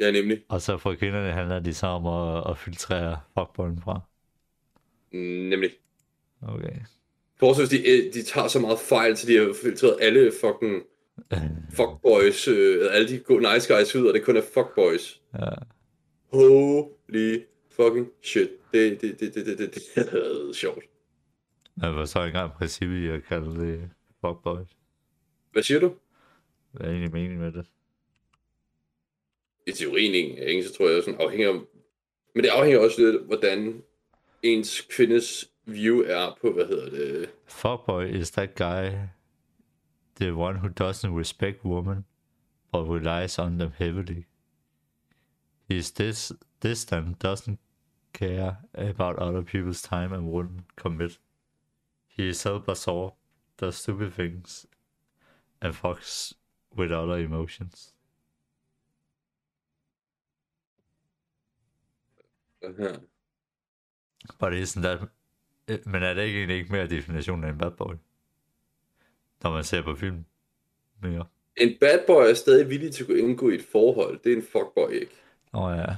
[0.02, 0.38] Ja, nemlig.
[0.48, 4.00] Og så for kvinderne handler det så om at, at filtrere fuckboyen fra.
[5.12, 5.70] Mm, Nemlig.
[6.42, 6.76] Okay.
[7.40, 10.82] Forestil dig, de, de tager så meget fejl, så de har filtreret alle fucking
[11.76, 15.20] fuckboys, øh, alle de gode nice guys ud, og det kun er fuckboys.
[15.34, 15.48] Ja.
[16.32, 17.40] Holy
[17.76, 18.48] fucking shit.
[18.72, 20.84] Det, det, det, det, det, det, det er sjovt.
[21.82, 24.68] Jeg var så engang princippet i at kalde det fuckboys.
[25.52, 25.94] Hvad siger du?
[26.72, 27.66] Hvad er egentlig meningen med det?
[29.66, 31.68] I teorien ikke, ikke, så tror jeg sådan afhænger om,
[32.34, 33.82] men det afhænger også lidt, hvordan
[34.42, 38.90] ens kvindes view er på, hvad hedder det, Fuckboy is that guy,
[40.20, 42.04] the one who doesn't respect women,
[42.72, 44.24] but relies on them heavily.
[45.70, 47.58] He's this this them doesn't
[48.12, 51.18] care about other people's time and wouldn't commit.
[52.06, 53.16] He is self-absorbed,
[53.56, 54.66] does stupid things,
[55.60, 56.34] and fucks
[56.76, 57.92] with other emotions.
[62.64, 62.88] Aha.
[64.40, 64.98] But isn't that...
[65.86, 67.94] Men er det ikke egentlig ikke mere definitionen af en bad boy?
[69.42, 70.24] Når man ser på film
[71.02, 71.26] mere.
[71.56, 74.42] en bad boy er stadig villig til at indgå i et forhold, det er en
[74.42, 75.12] fuckboy, ikke?
[75.54, 75.96] Åh oh, ja.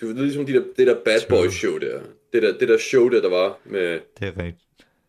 [0.00, 2.78] Du ved, ligesom de der, det der bad boy show der, det der, det der
[2.78, 4.66] show der, der var med, Det er rigtigt.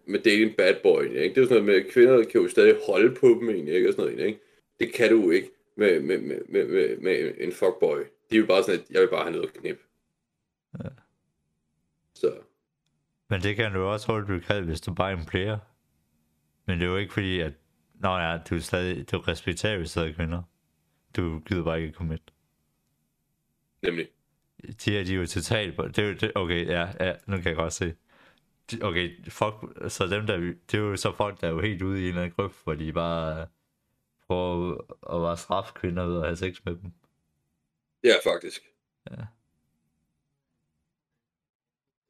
[0.08, 1.20] med dating bad boy, ikke?
[1.30, 3.74] Det er jo sådan noget med, at kvinder kan jo stadig holde på dem, egentlig,
[3.76, 3.90] ikke?
[3.90, 4.40] Og sådan noget, ikke?
[4.80, 8.00] Det kan du ikke med, med, med, med, med, med en fuckboy.
[8.32, 9.80] De er jo bare sådan, at jeg vil bare have noget knip.
[10.84, 10.89] Ja.
[12.13, 12.34] Så
[13.30, 15.58] Men det kan du også blive kaldt, hvis du bare er en player.
[16.65, 17.54] Men det er jo ikke fordi, at...
[17.94, 19.12] Nå ja, du er stadig...
[19.12, 20.44] Du respekterer jo stadig kvinder.
[21.15, 22.17] Du gider bare ikke med.
[23.82, 24.08] Nemlig.
[24.86, 25.78] De her, de er jo totalt...
[25.78, 27.96] Det er jo, det, okay, ja, ja, nu kan jeg godt se.
[28.72, 29.56] De, okay, fuck,
[29.88, 30.38] så dem der...
[30.38, 32.63] Det er jo så folk, der er jo helt ude i en eller anden grøft,
[32.63, 33.48] hvor de bare
[34.28, 36.91] prøver at bare straffe kvinder ved at have sex med dem.
[38.04, 38.64] Ja, faktisk.
[39.12, 39.16] Ja.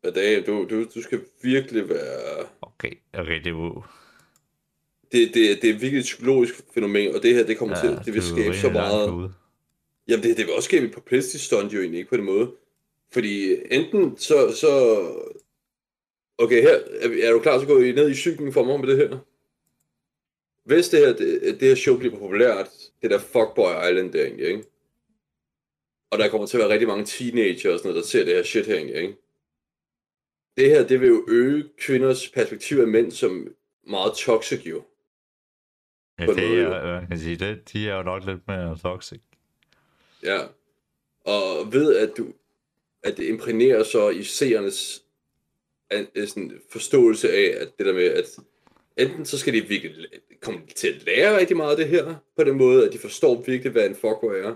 [0.04, 2.47] Men det, du, du, du skal virkelig være...
[2.62, 3.84] Okay, okay, det er jo...
[5.12, 8.06] Det, det, det er virkelig et psykologisk fænomen, og det her, det kommer ja, til,
[8.06, 9.12] det vil skabe så meget...
[9.12, 9.34] ude.
[10.08, 12.56] Jamen, det, det vil også skabe et publicity stunt jo egentlig, ikke på den måde.
[13.12, 14.56] Fordi enten så...
[14.56, 14.71] så...
[16.38, 18.88] Okay, her er, er du klar til at gå ned i cyklen for mig med
[18.88, 19.17] det her?
[20.63, 22.69] Hvis det her, det, det her show bliver populært,
[23.01, 24.63] det der Fuckboy Island der egentlig, ikke?
[26.12, 28.36] Og der kommer til at være rigtig mange teenager og sådan noget, der ser det
[28.36, 29.15] her shit her egentlig, ikke?
[30.58, 33.56] Det her, det vil jo øge kvinders perspektiv af mænd som
[33.88, 34.84] meget toxic jo.
[36.19, 39.19] Ja, en det er, man kan sige, det, de er jo nok lidt mere toxic.
[40.24, 40.39] Ja.
[41.26, 42.34] Og ved at du
[43.04, 45.04] at det imprægnerer så i seernes
[45.89, 48.26] an- øh, sådan, forståelse af, at det der med, at
[48.97, 50.08] enten så skal de virkelig
[50.41, 53.41] komme til at lære rigtig meget af det her, på den måde, at de forstår
[53.41, 54.56] virkelig, hvad en fuckboy er,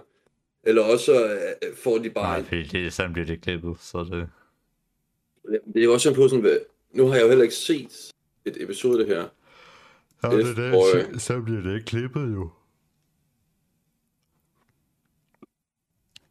[0.65, 1.25] eller også
[1.61, 2.39] øh, får de bare...
[2.39, 4.29] Nej, fordi det, sådan bliver det klippet, så det...
[5.73, 6.57] Det er jo også på sådan, hvad,
[6.91, 8.11] nu har jeg jo heller ikke set
[8.45, 9.27] et episode af det her.
[10.23, 11.19] Ja, det er det.
[11.19, 12.49] så, så bliver det ikke klippet jo.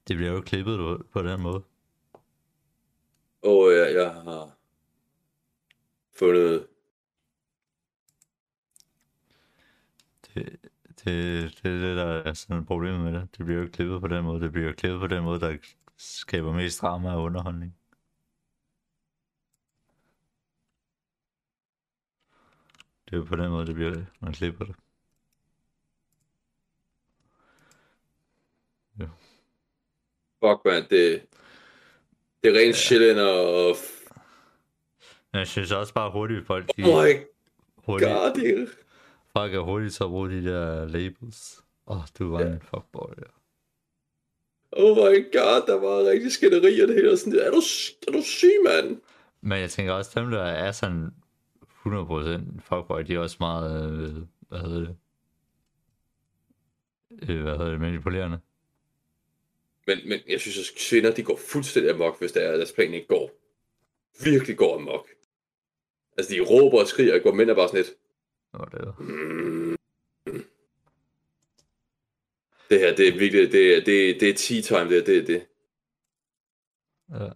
[0.08, 1.62] Det bliver jo klippet på den måde.
[3.42, 4.50] Og jeg, jeg har
[6.16, 6.66] fundet...
[11.04, 13.28] Det, det, er det, der er sådan problemet med det.
[13.38, 14.40] Det bliver jo ikke klippet på den måde.
[14.40, 15.56] Det bliver jo klippet på den måde, der
[15.96, 17.76] skaber mest drama og underholdning.
[23.04, 24.74] Det er jo på den måde, det bliver det, man klipper det.
[30.44, 31.26] Fuck, man, det,
[32.42, 33.76] det er rent shit og...
[35.32, 37.24] Jeg synes også bare hurtigt, folk de Oh my
[37.76, 38.68] hurtigt, god, det
[39.36, 41.62] folk er hurtigt at bruge de der labels.
[41.86, 42.46] Åh, oh, du var Ja.
[42.52, 43.10] en fuckboy.
[43.18, 43.30] Ja.
[44.72, 47.16] Oh my god, der var rigtig skænderi og det hele.
[47.16, 47.62] Sådan, er, du,
[48.08, 49.00] er du syg, mand?
[49.40, 51.10] Men jeg tænker også, dem der er sådan
[51.62, 54.14] 100% fuckboy, de er også meget, øh,
[54.48, 54.96] hvad hedder det,
[57.30, 58.38] øh, hvad hedder det, manipulerende.
[59.86, 62.94] Men, men jeg synes, at kvinder, de går fuldstændig amok, hvis det er, deres plan
[62.94, 63.30] ikke går.
[64.24, 65.08] Virkelig går amok.
[66.18, 67.94] Altså, de råber og skriger, og går mænd er bare sådan lidt...
[68.54, 68.94] Nå, det.
[72.70, 75.04] Det her, det er virkelig, det er, det er, det er tea time, det er,
[75.04, 75.46] det er, det,
[77.10, 77.28] ja.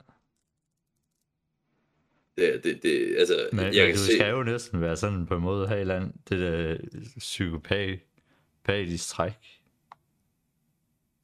[2.37, 5.27] det, det, det, altså, Men, jeg men kan du se, skal jo næsten være sådan
[5.27, 6.77] på en måde her i land, det der
[7.19, 9.33] psykopatisk træk.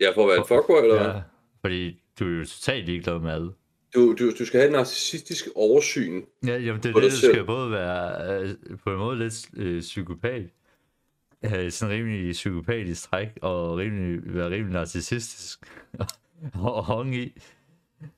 [0.00, 1.14] jeg får at være en fuckboy, eller hvad?
[1.14, 1.22] Ja,
[1.60, 3.52] fordi du er jo totalt ligeglad med alle.
[3.94, 6.22] Du, du, du skal have et narcissistisk oversyn.
[6.46, 7.32] Ja, jamen det er det, selv.
[7.32, 8.54] skal både være øh,
[8.84, 10.50] på en måde lidt øh, psykopat,
[11.44, 15.58] have sådan rimelig psykopatisk træk, og rimelig, være rimelig narcissistisk,
[16.54, 17.40] og honge i.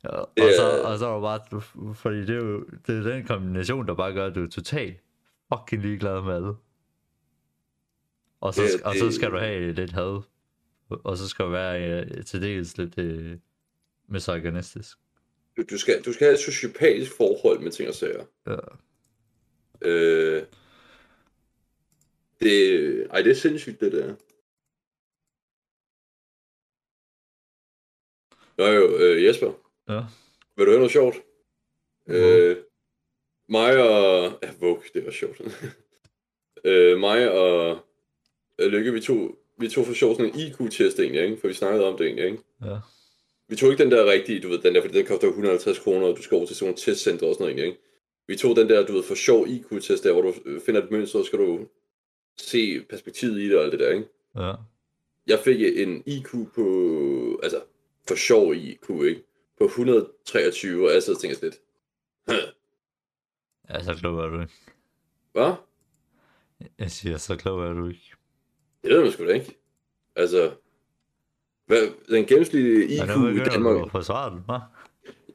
[0.05, 1.61] Og, og, Det så, og så er du bare,
[1.95, 5.01] fordi det er jo det er den kombination, der bare gør, at du er totalt
[5.53, 6.53] fucking ligeglad med alle.
[8.41, 10.21] Og så, Det- og så det- skal du have lidt had,
[10.89, 13.39] og så skal du være øh, til dels lidt øh,
[14.09, 14.99] misogynistisk.
[15.57, 18.25] Du, du, skal, du skal have et sociopatisk forhold med ting og sager.
[18.47, 18.57] Ja.
[19.83, 20.43] Øh,
[22.41, 24.15] det, ej, det er sindssygt, det der.
[28.59, 29.53] Nå jo, øh, Jesper,
[29.89, 30.01] Ja.
[30.57, 31.17] vil du høre noget sjovt?
[32.07, 32.51] Vogue.
[32.51, 32.57] Øh,
[33.49, 34.39] mig og...
[34.43, 35.41] Ja, Vogue, det var sjovt.
[36.65, 37.79] øh, mig og
[38.59, 41.37] øh, Lykke, vi tog, vi tog for sjov sådan en IQ-test egentlig, ikke?
[41.41, 42.43] For vi snakkede om det egentlig, ikke?
[42.65, 42.79] Ja.
[43.49, 45.79] Vi tog ikke den der rigtige, du ved, den der, fordi den koster jo 150
[45.79, 47.83] kroner, og du skal over til sådan nogle testcenter og sådan noget, egentlig, ikke?
[48.29, 50.35] Vi tog den der, du ved, for sjov IQ-test der, hvor du
[50.67, 51.69] finder et mønster, og så skal du
[52.39, 54.09] se perspektivet i det og alt det der, ikke?
[54.37, 54.53] Ja.
[55.27, 57.63] Jeg fik en IQ på, altså,
[58.09, 59.23] for sjov IQ, ikke?
[59.59, 61.61] På 123, og jeg sidder og sådan lidt,
[63.69, 64.53] Ja, så klog er du ikke.
[65.33, 65.53] hvad?
[66.79, 68.13] Jeg siger, så klog er du ikke.
[68.83, 69.59] Det ved man sgu da ikke.
[70.17, 70.55] Altså,
[71.67, 73.91] hvad, den gennemsnitlige IQ nu i Danmark...
[73.91, 74.61] forsvare den, hva'?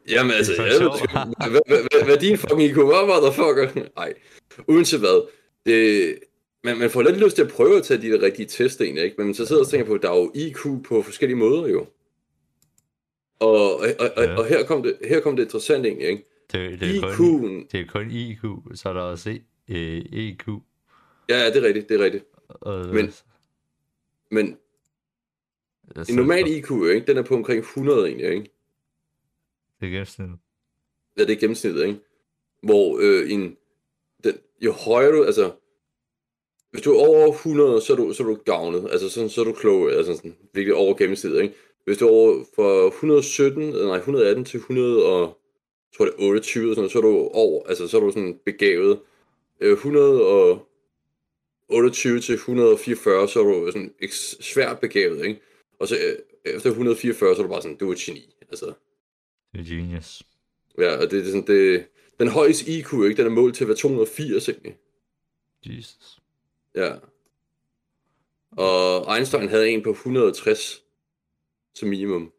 [0.09, 3.89] Jamen altså, jeg ved, sgu- hvad, hvad, hvad, hvad er din fucking IQ var, motherfucker?
[3.95, 4.13] Nej,
[4.67, 5.27] uanset hvad.
[5.65, 6.15] Det,
[6.63, 9.23] man, man får lidt lyst til at prøve at tage de rigtige test egentlig, ikke?
[9.23, 11.85] Men så sidder og tænker på, at der er jo IQ på forskellige måder jo.
[13.39, 14.35] Og, og, og, Ja.
[14.35, 16.23] og her, kom det, her kom det interessant egentlig, ikke?
[16.51, 18.41] Det, det, er kun, IQ'en, det er kun IQ,
[18.75, 20.47] så er der også E- øh, EQ.
[21.29, 22.25] ja, det er rigtigt, det er rigtigt.
[22.49, 23.13] Og, Men-
[24.31, 24.57] Men
[25.95, 28.51] altså, en normal IQ, ikke, den er på omkring 100 egentlig, ikke?
[29.79, 30.37] Det er gennemsnittet.
[31.17, 31.99] Ja, det er gennemsnittet, ikke?
[32.63, 33.57] Hvor øh, en,
[34.23, 35.51] den, jo højere du, altså,
[36.71, 39.41] hvis du er over 100, så er du, så er du gavnet, altså sådan, så
[39.41, 41.55] er du klog, altså sådan, virkelig over gennemsnittet, ikke?
[41.85, 45.29] Hvis du er over fra 117, eller nej, 118 til 100 og, jeg
[45.97, 48.11] tror det er 28, og sådan noget, så er du over, altså så er du
[48.11, 48.99] sådan begavet.
[49.59, 55.41] Øh, 128 til 144, så er du sådan eks- svært begavet, ikke?
[55.81, 56.17] Og så øh,
[56.55, 58.73] efter 144, så er du bare sådan, du er et geni, altså.
[59.53, 60.23] Det er genius.
[60.77, 61.87] Ja, og det, det er sådan, det,
[62.19, 63.17] den højeste IQ, ikke?
[63.17, 64.77] Den er målt til at være 280, egentlig.
[65.65, 66.19] Jesus.
[66.75, 66.95] Ja.
[68.51, 70.83] Og Einstein havde en på 160
[71.73, 72.33] som minimum.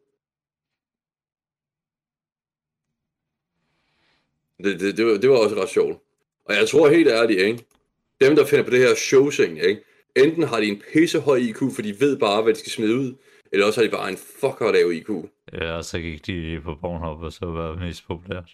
[4.63, 5.99] Det, det, det, var, det var også ret sjovt.
[6.45, 7.65] Og jeg tror helt ærligt, ikke?
[8.21, 9.83] Dem, der finder på det her showsing, ikke?
[10.15, 13.15] Enten har de en pissehøj IQ, for de ved bare, hvad de skal smide ud,
[13.53, 15.09] eller også har de bare en fucker lav IQ.
[15.53, 18.49] Ja, og så gik de på Pornhub, og så var det mest populært.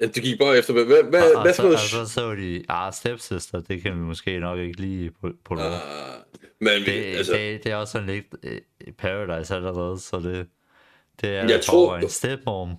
[0.00, 2.34] Ja, det gik bare efter, hvad, hvad, hvad, og, hvad så, for og så så
[2.34, 5.54] de, ah, Stepsister, det kan vi måske nok ikke lige på, på.
[5.54, 5.60] Uh,
[6.60, 8.60] men vi, det, altså, det, det er også sådan lidt øh,
[8.98, 10.46] Paradise allerede, så det,
[11.20, 12.70] det er Jeg tror- en stepmom.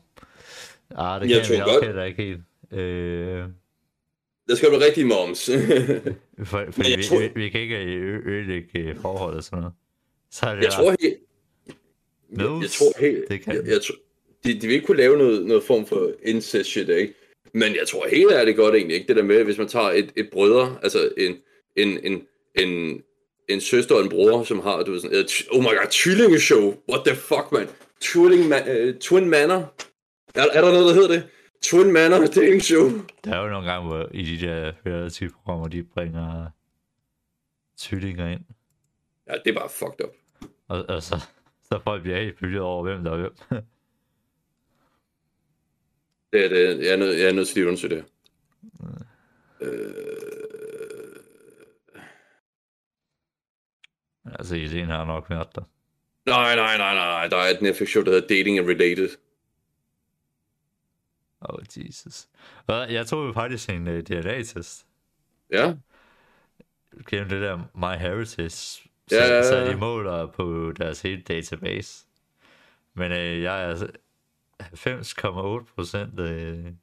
[0.95, 2.41] Ah, det Jeg kan vi tror også heller ikke helt.
[2.81, 3.43] Øh,
[4.47, 5.45] der skal være rigtig moms.
[6.49, 9.73] for, jeg vi, tror- vi, vi, kan ikke ø- ødelægge øh, forholdet og sådan noget.
[10.37, 11.17] Så er det jeg tror helt...
[12.31, 13.29] Jeg, jeg tror helt...
[13.29, 13.95] det kan jeg, jeg tror,
[14.43, 17.13] de, de vil ikke kunne lave noget, noget form for incest shit, ikke?
[17.53, 20.11] Men jeg tror helt ærligt godt egentlig ikke, det der med, hvis man tager et,
[20.15, 21.35] et brødre, altså en,
[21.75, 22.21] en, en,
[22.55, 23.03] en,
[23.47, 26.75] en søster og en bror, som har, du ved sådan, et, oh my god, tvillingeshow,
[26.89, 27.67] what the fuck, man,
[28.01, 29.73] Twilling, ma- uh, Twin Manor,
[30.35, 31.23] er, er der noget, der hedder det?
[31.61, 32.91] Twin Manor dating show.
[33.23, 36.49] Der er jo nogle gange, hvor i de der reality-programmer, de bringer
[37.79, 38.41] tvillinger ind.
[39.27, 40.13] Ja, det er bare fucked up.
[40.67, 41.15] Og, og så,
[41.63, 43.33] så folk bliver helt bygget over, hvem der er hvem.
[46.33, 46.85] Det er det.
[46.85, 48.05] Jeg er nødt, jeg er nødt til at undersøge det.
[48.79, 48.87] her.
[49.61, 51.15] Øh,
[54.25, 55.63] altså, ideen har nok været der.
[56.25, 57.27] nej, nej, nej, nej.
[57.27, 59.09] Der er et Netflix-show, der hedder Dating and Related.
[61.41, 62.27] Oh, Jesus.
[62.67, 64.85] Jeg tog jo faktisk en uh, DNA-test.
[65.51, 65.73] Ja,
[67.09, 68.86] Gennem det der MyHeritage.
[69.07, 72.05] Så, Ja, så de måler på deres hele database.
[72.93, 73.87] Men uh, jeg er altså
[74.63, 76.73] 90,8 procent uh,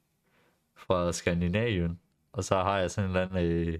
[0.75, 1.99] fra Skandinavien.
[2.31, 3.79] Og så har jeg sådan en eller anden uh,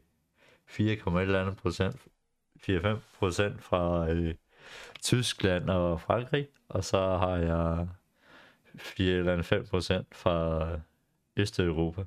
[0.66, 2.08] 4, et eller andet procent
[2.70, 4.36] 4-5 procent fra øh,
[5.02, 7.88] Tyskland og Frankrig, og så har jeg
[8.78, 10.68] 4 eller andet 5 procent fra
[11.38, 12.04] Østeuropa.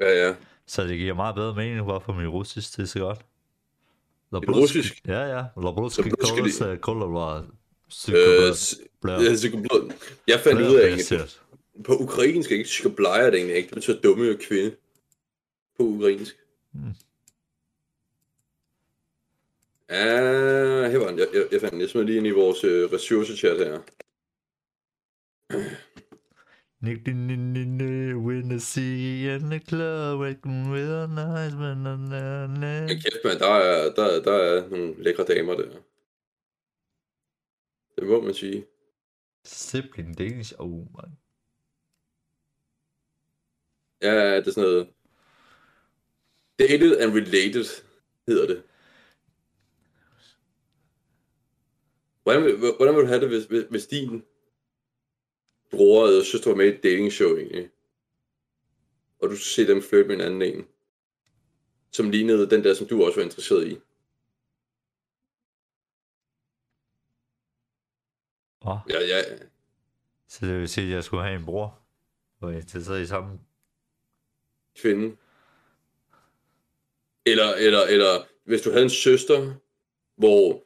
[0.00, 0.34] ja, ja.
[0.66, 3.26] Så det giver meget bedre mening, hvorfor min russisk det er så godt.
[4.32, 5.00] Russisk?
[5.06, 5.44] Ja, ja.
[5.62, 6.36] Labruski Labruski,
[9.00, 9.20] Blør.
[9.20, 9.92] ja, psykoblod.
[10.26, 11.20] Jeg fandt ud af, egentlig,
[11.84, 13.66] på ukrainsk ikke, psykoblejer det egentlig ikke.
[13.66, 14.76] Det betyder dumme kvinde.
[15.76, 16.36] På ukrainsk.
[16.72, 16.94] Hmm.
[19.90, 21.18] Ja, her var den.
[21.18, 21.80] Jeg, jeg, jeg fandt den.
[21.80, 23.80] Jeg smed lige ind i vores øh, ressourcechat her.
[25.50, 25.66] Nick din din
[25.96, 26.04] din
[26.82, 31.96] when I see in the club with a nice man na
[32.46, 32.86] na.
[32.86, 35.82] Men kæft, mand, der er, der, der er nogle lækre damer der.
[37.96, 38.66] Det må man sige.
[39.44, 41.18] Sibling Danish, oh man.
[44.02, 44.88] Ja, det er sådan noget...
[46.58, 47.64] Dated and related
[48.28, 48.62] hedder det.
[52.22, 54.22] Hvordan, hvordan vil du have det, hvis, hvis, hvis din
[55.70, 57.70] bror eller søster var med i et dating show egentlig?
[59.18, 60.66] Og du se dem flytte med en anden en?
[61.92, 63.78] Som lignede den der, som du også var interesseret i.
[68.60, 69.22] Oh, Ja, ja.
[70.28, 71.78] så det vil sige, at jeg skulle have en bror.
[72.40, 73.40] Og jeg til i samme
[74.76, 75.16] Kvinde.
[77.26, 79.54] Eller, eller, eller hvis du havde en søster,
[80.16, 80.64] hvor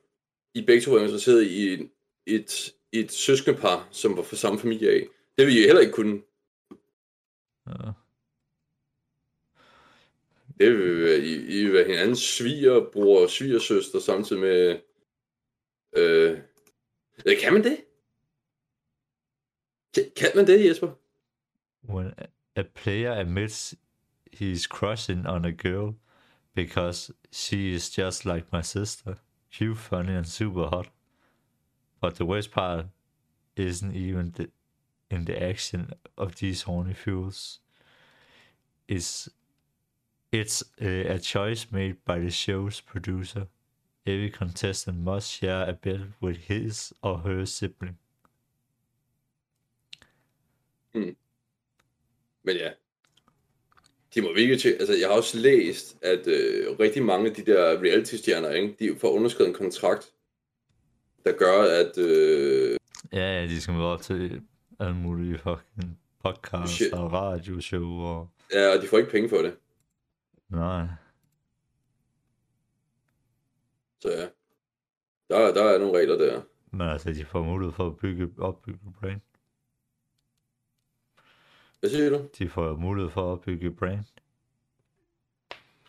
[0.55, 1.89] I begge to var interesseret i
[2.27, 5.07] et, et, søskendepar, som var fra samme familie af.
[5.39, 6.23] Det ville I heller ikke kunne.
[7.67, 7.91] Ja.
[10.59, 14.81] Det vil være, I, I vil være hinandens svigerbror og svigersøster samtidig med...
[15.97, 16.39] Øh,
[17.43, 17.85] kan man det?
[19.95, 20.89] Kan, kan man det, Jesper?
[21.89, 22.13] When
[22.57, 23.75] a player admits
[24.33, 25.95] he's crushing on a girl
[26.55, 29.17] because she is just like my sister,
[29.51, 30.89] cute, funny, and super hot.
[32.05, 32.85] But the worst part
[33.57, 34.51] isn't even the
[35.11, 37.61] in the action of these horny fuels.
[38.87, 39.31] It's
[40.31, 43.47] it's uh, a choice made by the show's producer.
[44.07, 47.97] Every contestant must share a bed with his or her sibling.
[50.93, 51.17] Hmm.
[52.43, 52.71] Men ja,
[54.15, 57.45] de må virkelig til, altså jeg har også læst, at øh, rigtig mange af de
[57.47, 60.14] der reality-stjerner, ikke, de får underskrevet en kontrakt,
[61.25, 62.77] der gør, at øh,
[63.13, 64.43] Ja, ja, de skal møde op til
[64.81, 66.93] alle mulige fucking podcasts Shit.
[66.93, 68.29] og radioshow og...
[68.53, 69.57] ja, de får ikke penge for det.
[70.49, 70.87] Nej,
[74.01, 74.29] Så ja,
[75.37, 76.43] der, der er nogle regler der.
[76.71, 79.21] men altså, de får mulighed for at bygge, opbygge brand.
[81.81, 82.29] Hvad siger du?
[82.39, 84.05] De får mulighed for at opbygge brand.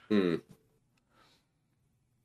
[0.10, 0.42] Hmm.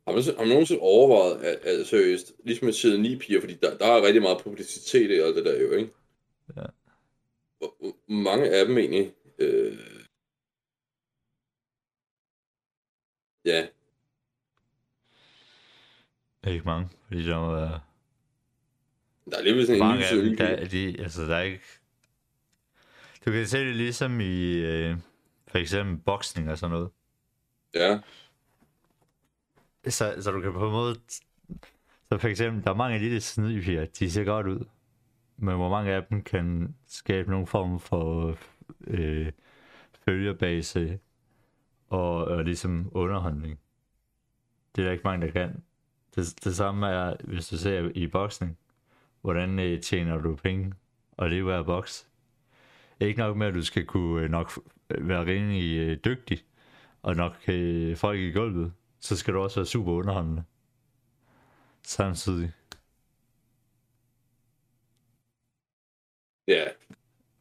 [0.06, 3.54] Har man, har man nogensinde overvejet, at, at seriøst, ligesom med side 9 piger, fordi
[3.54, 5.92] der, der er rigtig meget publicitet i alt det der jo, ikke?
[6.56, 6.62] Ja.
[7.58, 9.78] Hvor, mange af dem egentlig, øh,
[13.44, 13.66] ja,
[16.46, 17.80] Ikke mange, fordi der må være...
[19.30, 21.64] der er lidt sådan en Mange dem, 9 der, er de, altså der er ikke...
[23.26, 24.96] Du kan se det ligesom i, øh,
[25.48, 26.90] for eksempel boksning og sådan noget.
[27.74, 28.00] Ja,
[29.88, 30.94] så, så du kan på en måde...
[32.08, 34.64] Så for eksempel, der er mange af de der snidpiger, de ser godt ud.
[35.36, 38.36] Men hvor mange af dem kan skabe nogen form for
[38.86, 39.32] øh,
[40.04, 40.98] følgerbase
[41.88, 43.58] og, og ligesom underholdning.
[44.76, 45.62] Det er der ikke mange, der kan.
[46.16, 48.58] Det, det samme er, hvis du ser i boksning.
[49.20, 50.72] Hvordan øh, tjener du penge
[51.12, 52.08] og det af boks?
[53.00, 54.52] Ikke nok med, at du skal kunne øh, nok
[54.90, 56.38] øh, være rimelig øh, dygtig
[57.02, 60.44] og nok øh, folk i gulvet, så skal du også være super underholdende.
[61.82, 62.52] Samtidig.
[66.48, 66.64] ja,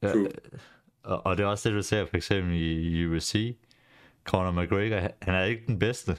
[0.02, 0.28] Ja, True.
[1.04, 3.58] og, og det er også det, du ser for eksempel i, i UFC.
[4.24, 6.12] Conor McGregor, han- han er ikke den bedste.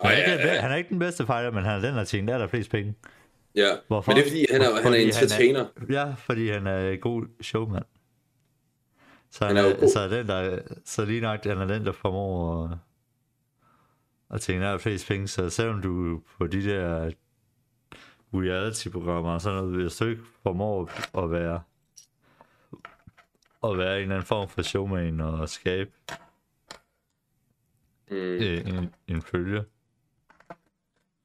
[0.00, 1.76] Han er, Ej, ikke, ja, den, ja, han er ikke den bedste fighter, men han
[1.78, 2.94] er den, der tjener der er flest penge.
[3.54, 3.68] ja.
[3.88, 4.12] Hvorfor?
[4.12, 5.66] Men det er fordi, han er, han er Fordi entertainer.
[5.90, 7.82] Ja, fordi han er en god showman.
[9.30, 11.86] Så han, Han er er, så, er den, der, så lige nok, han er den,
[11.86, 12.78] der formår at,
[14.32, 15.28] at tjene der flest penge.
[15.28, 17.10] Så selvom du på de der
[18.34, 20.90] reality-programmer og sådan noget, hvis du ikke formår
[21.24, 21.62] at være
[23.64, 25.90] at være en eller anden form for showman og skabe
[28.10, 28.16] Mm.
[28.18, 29.64] øh, en, en følge.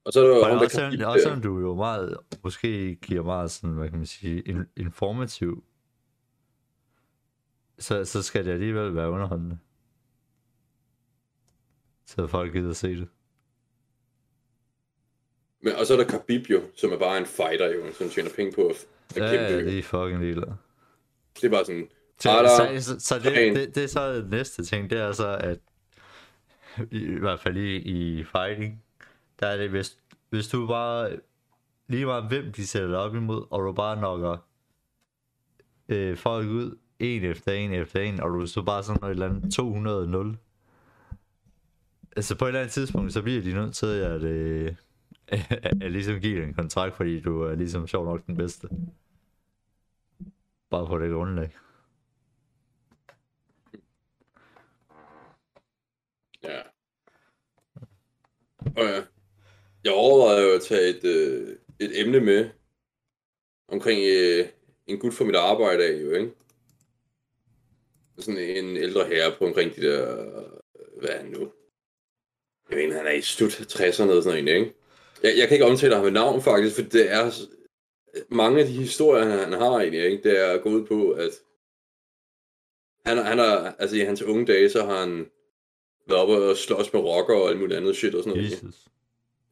[0.04, 2.16] Og så er der jo Og ham, der også, kan også selvom du jo meget,
[2.44, 5.64] måske giver meget sådan, hvad kan man sige, in, informativ,
[7.78, 9.58] så, så skal det alligevel være underholdende.
[12.08, 13.08] Så folk gider se det.
[15.62, 18.30] Men, og så er der Khabib jo, som er bare en fighter jo, som tjener
[18.36, 19.54] penge på at, at Ja, kæmpe.
[19.54, 20.52] ja, det er fucking ligeglad.
[21.34, 21.88] Det er bare sådan,
[22.20, 25.58] Så, så, så, det, det, det, er så det næste ting, det er så, at
[26.90, 28.82] i, i hvert fald i, i fighting,
[29.40, 29.98] der er det, hvis,
[30.30, 31.20] hvis du bare,
[31.88, 34.36] lige meget hvem de sætter dig op imod, og du bare nokker
[35.88, 39.28] øh, folk ud, en efter en efter en, og du så bare sådan noget eller
[39.28, 40.47] andet 200-0.
[42.16, 44.74] Altså på et eller andet tidspunkt, så bliver de nødt til at, øh,
[45.28, 48.68] at, at ligesom give en kontrakt, fordi du er ligesom sjov nok den bedste.
[50.70, 51.50] Bare på det grundlag.
[56.42, 56.60] ja.
[58.76, 59.04] Og ja.
[59.84, 62.50] Jeg overvejede jo at tage et, øh, et emne med
[63.68, 64.48] omkring øh,
[64.86, 66.32] en gut fra mit arbejde af, jo, ikke?
[68.18, 70.24] Sådan en ældre herre på omkring de der,
[71.00, 71.52] hvad er han nu?
[72.70, 74.74] Jeg ikke, han er i slut 60'erne eller sådan noget, ikke?
[75.22, 77.30] Jeg, jeg kan ikke omtale ham med navn faktisk, for det er
[78.28, 80.28] mange af de historier, han, han har egentlig, ikke?
[80.28, 81.30] Det er gået ud på, at
[83.06, 85.30] han, han har, altså i hans unge dage, så har han
[86.06, 88.52] været oppe og slås med rocker og alt muligt andet shit og sådan noget.
[88.52, 88.66] ikke?
[88.66, 88.88] Jesus.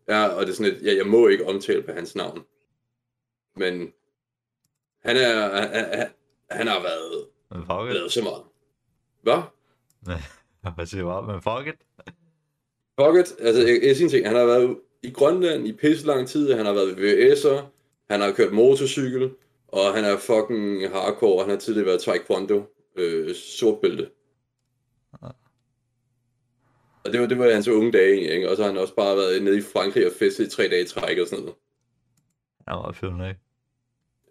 [0.09, 2.45] Ja, og det er sådan et, ja, jeg må ikke omtale på hans navn.
[3.57, 3.93] Men
[5.05, 6.09] han er, han, han,
[6.51, 7.29] han har været
[7.95, 8.43] lavet så meget.
[9.23, 9.43] Hvad?
[10.77, 11.33] Hvad siger du?
[11.33, 11.87] Men fuck it.
[13.01, 13.47] Fuck it.
[13.47, 14.27] Altså, jeg, jeg siger ting.
[14.27, 16.53] Han har været i Grønland i pisse lang tid.
[16.53, 17.65] Han har været VVS'er.
[18.11, 19.31] Han har kørt motorcykel.
[19.69, 21.43] Og han er fucking hardcore.
[21.43, 22.63] Han har tidligere været taekwondo.
[22.97, 24.11] Øh, sort bælte.
[27.05, 28.51] Og det var, det var hans unge dage, ikke?
[28.51, 30.83] Og så har han også bare været nede i Frankrig og festet i tre dage
[30.83, 31.59] i træk og sådan noget.
[32.67, 33.41] Jeg var fyldt ikke?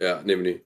[0.01, 0.59] Ja, nemlig.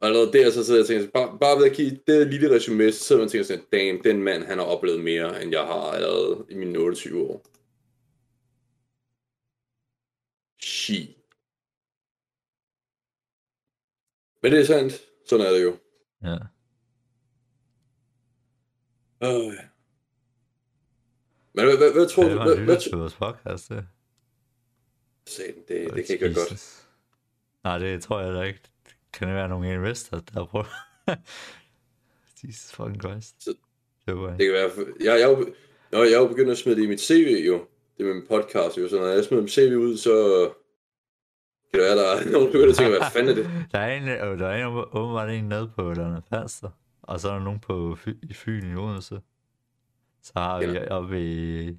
[0.00, 2.54] Og allerede der, så sidder jeg og tænker, bare, bare ved at give det lille
[2.54, 5.52] resume, så sidder man og tænker sådan, damn, den mand, han har oplevet mere, end
[5.52, 7.46] jeg har allerede i mine 28 år.
[10.62, 11.08] Shit.
[14.42, 14.92] Men det er sandt.
[15.28, 15.78] Sådan er det jo.
[16.22, 16.34] Ja.
[19.22, 19.54] Øh.
[21.54, 22.36] Men hvad, hvad, hvad tror Det du?
[22.38, 23.86] var Hvad, en hvad, lytter til vores podcast, det.
[25.26, 26.86] Satan, det, det kan ikke være godt.
[27.64, 28.60] Nej, det tror jeg da ikke.
[29.18, 30.64] Kan det være nogle investorer, der prøver?
[32.46, 33.44] Jesus fucking Christ.
[33.44, 33.54] Så-
[34.06, 34.70] Det var Det kan være...
[35.00, 35.36] Jeg, jeg,
[35.92, 37.66] Nå, jeg er jo begyndt at smide det i mit CV jo.
[37.98, 38.88] Det med min podcast jo.
[38.88, 40.12] Så når jeg smider mit CV ud, så...
[41.70, 43.50] Kan det være, der er nogen, der begynder at tænke, hvad fanden er det?
[43.72, 46.70] Der er en, øh, der er en, åbenbart en nede på London Falster,
[47.02, 49.20] og så er der nogen på Fy, i Fyn i Odense.
[50.22, 50.90] Så har vi Ja.
[50.96, 51.76] oppe i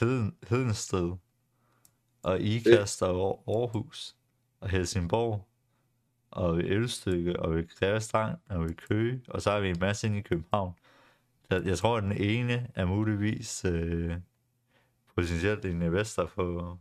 [0.00, 1.12] Heden, Hedensted,
[2.22, 4.16] og Ikast og Aarhus,
[4.60, 5.48] og Helsingborg,
[6.32, 9.76] og ved Ølstykke, og ved Greve Strand, og ved Køge, og så har vi en
[9.80, 10.74] masse inde i København.
[11.50, 14.16] Så jeg tror, at den ene er muligvis øh,
[15.14, 16.80] potentielt en investor for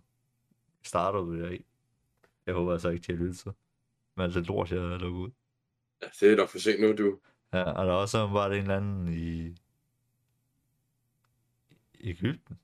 [0.83, 1.65] startup der i.
[2.45, 3.51] Jeg håber altså ikke, de har lyttet til.
[4.15, 5.31] Men alt det lort, jeg har lukket ud.
[6.01, 7.19] Ja, det er nok for sent nu, du.
[7.53, 9.55] Ja, og der er også bare en eller anden i...
[11.93, 12.59] i Ægypten.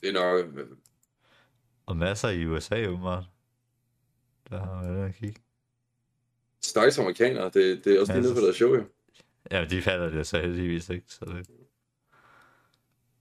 [0.00, 0.68] Det er nok...
[1.86, 3.33] Og masser i USA, åbenbart.
[4.50, 5.40] Der har været at kigge.
[6.62, 7.44] Stakkels amerikanere.
[7.44, 8.84] Det, det er også lige Ja, nede på deres show, jo.
[9.50, 11.50] Ja, de falder det så heldigvis ikke, så det...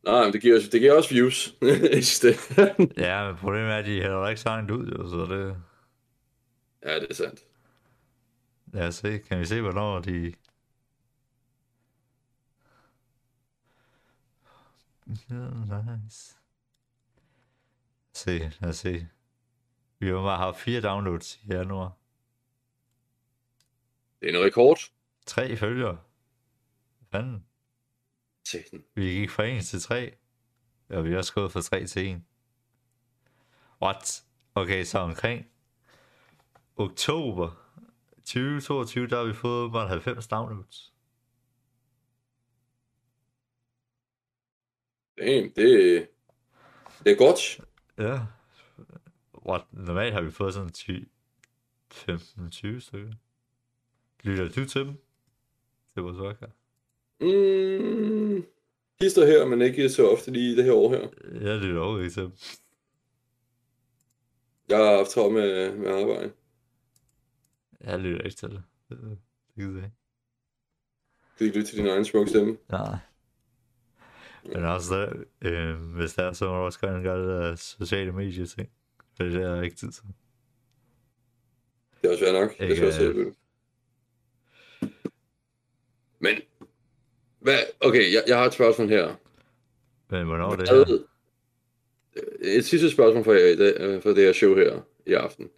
[0.03, 1.55] Nej, men det giver, også- det giver også views.
[2.97, 5.57] Ja, men problemet er, at de hælder ikke så langt ud, jo, så det...
[6.85, 7.39] ja, det er sandt.
[8.73, 10.33] Lad os se, kan vi se, hvornår de...
[15.29, 15.49] Ja,
[16.03, 16.35] nice.
[18.13, 19.07] Se, lad os se.
[20.03, 21.97] Vi har bare haft fire downloads i januar.
[24.21, 24.79] Det er en rekord.
[25.25, 25.97] Tre følgere.
[27.09, 27.45] Hvad Fanden.
[28.47, 28.83] Satan.
[28.95, 30.15] Vi gik fra 1 til 3.
[30.89, 32.21] Og vi har også gået fra 3 til 1.
[33.81, 34.23] What?
[34.55, 35.45] Okay, så omkring
[36.75, 37.51] oktober
[38.15, 40.93] 2022, der har vi fået bare 90 downloads.
[45.17, 46.07] Damn, det,
[47.03, 47.61] det er godt.
[47.97, 48.19] Ja.
[49.47, 49.61] What?
[49.71, 51.05] Normalt har vi fået sådan 20,
[51.93, 53.13] 15-20 stykker.
[54.23, 54.93] Lytter du til dem?
[55.95, 56.47] Det var så
[57.19, 58.45] Mm,
[59.01, 61.07] hister her, men ikke så ofte lige det her år her.
[61.41, 62.31] Jeg lytter over ikke til dem.
[64.69, 66.31] Jeg har haft travlt med, med arbejde.
[67.81, 68.63] Jeg lytter ikke til det.
[68.89, 69.17] Det,
[69.55, 69.97] gider jeg ikke.
[71.33, 72.57] Du kan ikke lytte til din egen smukke stemme.
[72.69, 72.97] Nej.
[74.45, 78.11] Men også øh, hvis der er, så må du også gerne gøre det der sociale
[78.11, 78.69] medier ting.
[79.17, 80.03] Det er jeg ikke tid til.
[82.01, 82.57] Det er også fair nok.
[82.57, 83.33] Det Ikke, skal også øh.
[86.19, 86.35] Men,
[87.39, 89.15] hvad, okay, jeg, jeg har et spørgsmål her.
[90.09, 90.85] Men hvornår er det her?
[90.85, 90.99] Hvad,
[92.41, 95.49] et sidste spørgsmål for, jer, i dag- øh, for det her show her i aften.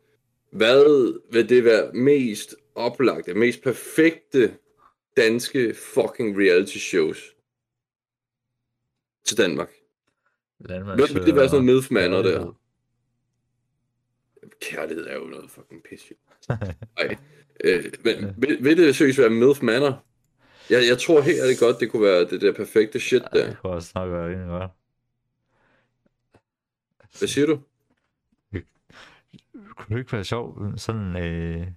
[0.52, 0.84] Hvad
[1.32, 4.58] vil det være mest oplagte, mest perfekte
[5.18, 7.36] danske fucking reality shows
[9.24, 9.70] til Danmark?
[10.60, 12.40] Landmand Hvad vil det være sådan noget medfmander Kærlighed.
[12.48, 12.54] der?
[14.62, 16.12] Kærlighed er jo noget fucking pis.
[16.12, 16.16] jo.
[17.00, 17.18] Nej.
[17.64, 20.04] Øh, men vil, vil det seriøst være MILF Manor?
[20.70, 23.48] Jeg, jeg tror helt ærligt godt, det kunne være det der perfekte shit der.
[23.48, 24.72] det kunne også nok være rimelig godt.
[27.20, 27.60] Hvad siger du?
[29.76, 31.68] Kunne det ikke være sjovt, sådan øh,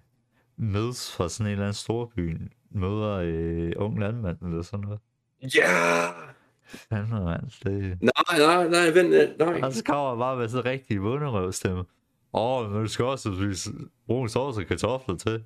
[0.57, 2.37] mødes fra sådan en eller anden storby,
[2.71, 5.01] møder øh, ung landmand eller sådan noget.
[5.55, 6.09] Ja!
[6.65, 7.43] Fanden, mand.
[7.65, 9.61] Det, Nej, nej, nej, vent, øh, nej.
[9.61, 11.85] han kommer bare med sådan en rigtig bunderøvstemme.
[12.33, 13.71] Åh, oh, men du skal også spise
[14.07, 15.43] brun sovs og kartofler til.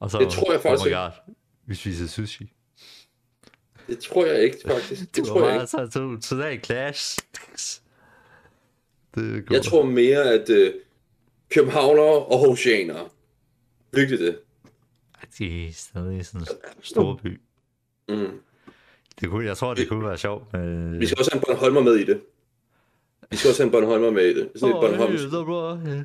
[0.00, 0.98] Og så, Det tror jeg faktisk oh my ikke.
[0.98, 1.34] God,
[1.66, 2.52] vi spiser sushi.
[3.86, 5.00] Det tror jeg ikke, faktisk.
[5.06, 5.68] Det Det tror jeg ikke.
[5.76, 7.18] bare så to, total clash.
[9.14, 9.42] Det er.
[9.50, 10.74] Jeg tror mere, at øh,
[11.50, 13.08] københavnere og hosianere.
[13.92, 14.38] Virkelig det.
[15.38, 16.46] De er stadig sådan en
[16.82, 17.40] stor by.
[18.08, 18.40] Mm.
[19.20, 20.98] Det kunne, jeg tror, det kunne være sjovt med...
[20.98, 22.20] Vi skal også have en Bornholmer med i det.
[23.30, 24.50] Vi skal også have en Bornholmer med i det.
[24.54, 25.20] Sådan et Åh, Bornholms...
[25.20, 25.78] det er bra.
[25.86, 26.04] Ja.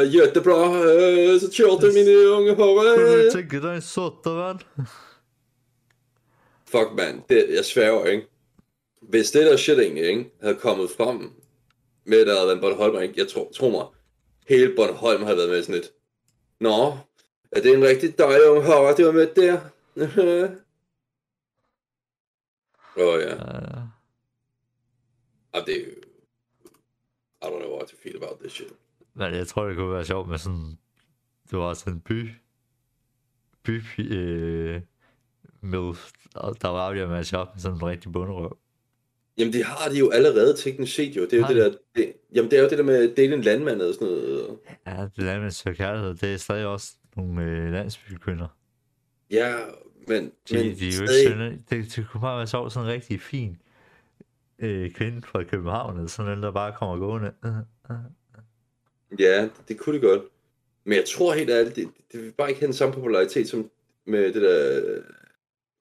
[0.00, 0.76] Jättebra.
[0.76, 2.82] Øh, Så kjørte mine unge Kunne hår.
[2.82, 3.82] du tænke dig en
[4.36, 4.58] mand?
[6.68, 7.22] Fuck, man.
[7.28, 8.26] Det, jeg sværger, ikke?
[9.02, 11.32] Hvis det der shit egentlig, ikke, havde kommet frem
[12.04, 13.14] med, at der havde været en Bornholmer, ikke?
[13.16, 13.84] Jeg tror, tro mig,
[14.48, 15.92] hele Bornholm havde været med sådan et.
[16.60, 16.96] Nå,
[17.52, 19.60] er det en rigtig dejlig unge hår, det var med der?
[22.96, 23.28] Åh, oh, ja.
[23.28, 23.36] Ja,
[25.52, 26.01] Og det er.
[27.42, 28.72] I don't know what to feel about this shit.
[29.14, 30.78] Men jeg tror, det kunne være sjovt med sådan...
[31.50, 32.30] Det var sådan en by...
[33.62, 33.82] By...
[33.98, 34.80] Øh,
[35.60, 35.94] med...
[36.34, 38.56] og Der var afgjort med at shoppe med sådan en rigtig bunderøv.
[39.38, 41.22] Jamen, det har de jo allerede teknisk set jo.
[41.24, 41.78] Det er jo Har det der...
[41.96, 44.58] Det, jamen, det er jo det der med at dele en landmand og sådan noget.
[44.86, 48.48] Ja, det med søger kærlighed, det er stadig også nogle øh, landsbykvinder.
[49.30, 49.56] Ja,
[50.08, 50.24] men...
[50.24, 51.62] De, men de er jo ikke stadig- sønne.
[51.70, 53.58] Det, det kunne bare være sjovt, sådan en rigtig fin
[54.62, 57.32] øh, kvinde fra København, eller sådan en, der bare kommer gående.
[59.18, 60.22] Ja, det, det kunne det godt.
[60.84, 63.70] Men jeg tror helt ærligt, det, det vil bare ikke have den samme popularitet som
[64.06, 65.02] med det der...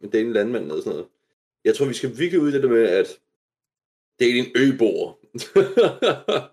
[0.01, 1.07] Med Dane Landmand og sådan noget.
[1.65, 3.07] Jeg tror, vi skal virkelig ud i det der med, at
[4.19, 5.17] det er en øboer.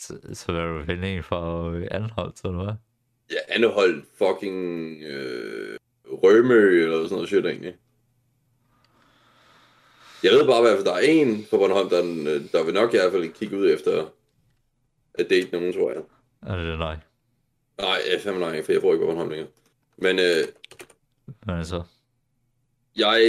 [0.00, 2.74] Så, så er du finde en fra øh, Anholdt, eller hvad?
[3.30, 7.76] ja, Annehold fucking øh, Rømø eller sådan noget shit egentlig.
[10.22, 12.02] Jeg ved bare, at der er en på Bornholm, der,
[12.52, 14.10] der vil nok i hvert fald kigge ud efter
[15.14, 16.02] at date nogen, tror jeg.
[16.42, 16.96] Er det nej?
[17.78, 19.48] Nej, jeg er fandme nej, for jeg bor ikke på Bornholm længere.
[19.96, 20.44] Men øh,
[21.46, 21.82] Men så,
[22.96, 23.22] jeg...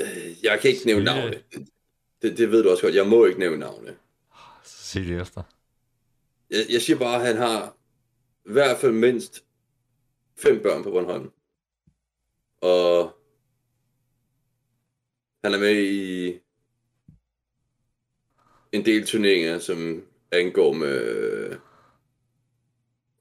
[0.00, 1.42] Øh, jeg kan ikke nævne Sige navne.
[2.22, 2.94] Det, det ved du også godt.
[2.94, 3.96] Jeg må ikke nævne navne.
[4.64, 5.42] så sig det efter.
[6.50, 7.76] Jeg, jeg siger bare, at han har
[8.46, 9.44] i hvert fald mindst
[10.38, 11.30] fem børn på Bornholm.
[12.60, 13.18] Og
[15.44, 16.40] han er med i
[18.72, 20.96] en del turneringer, som angår med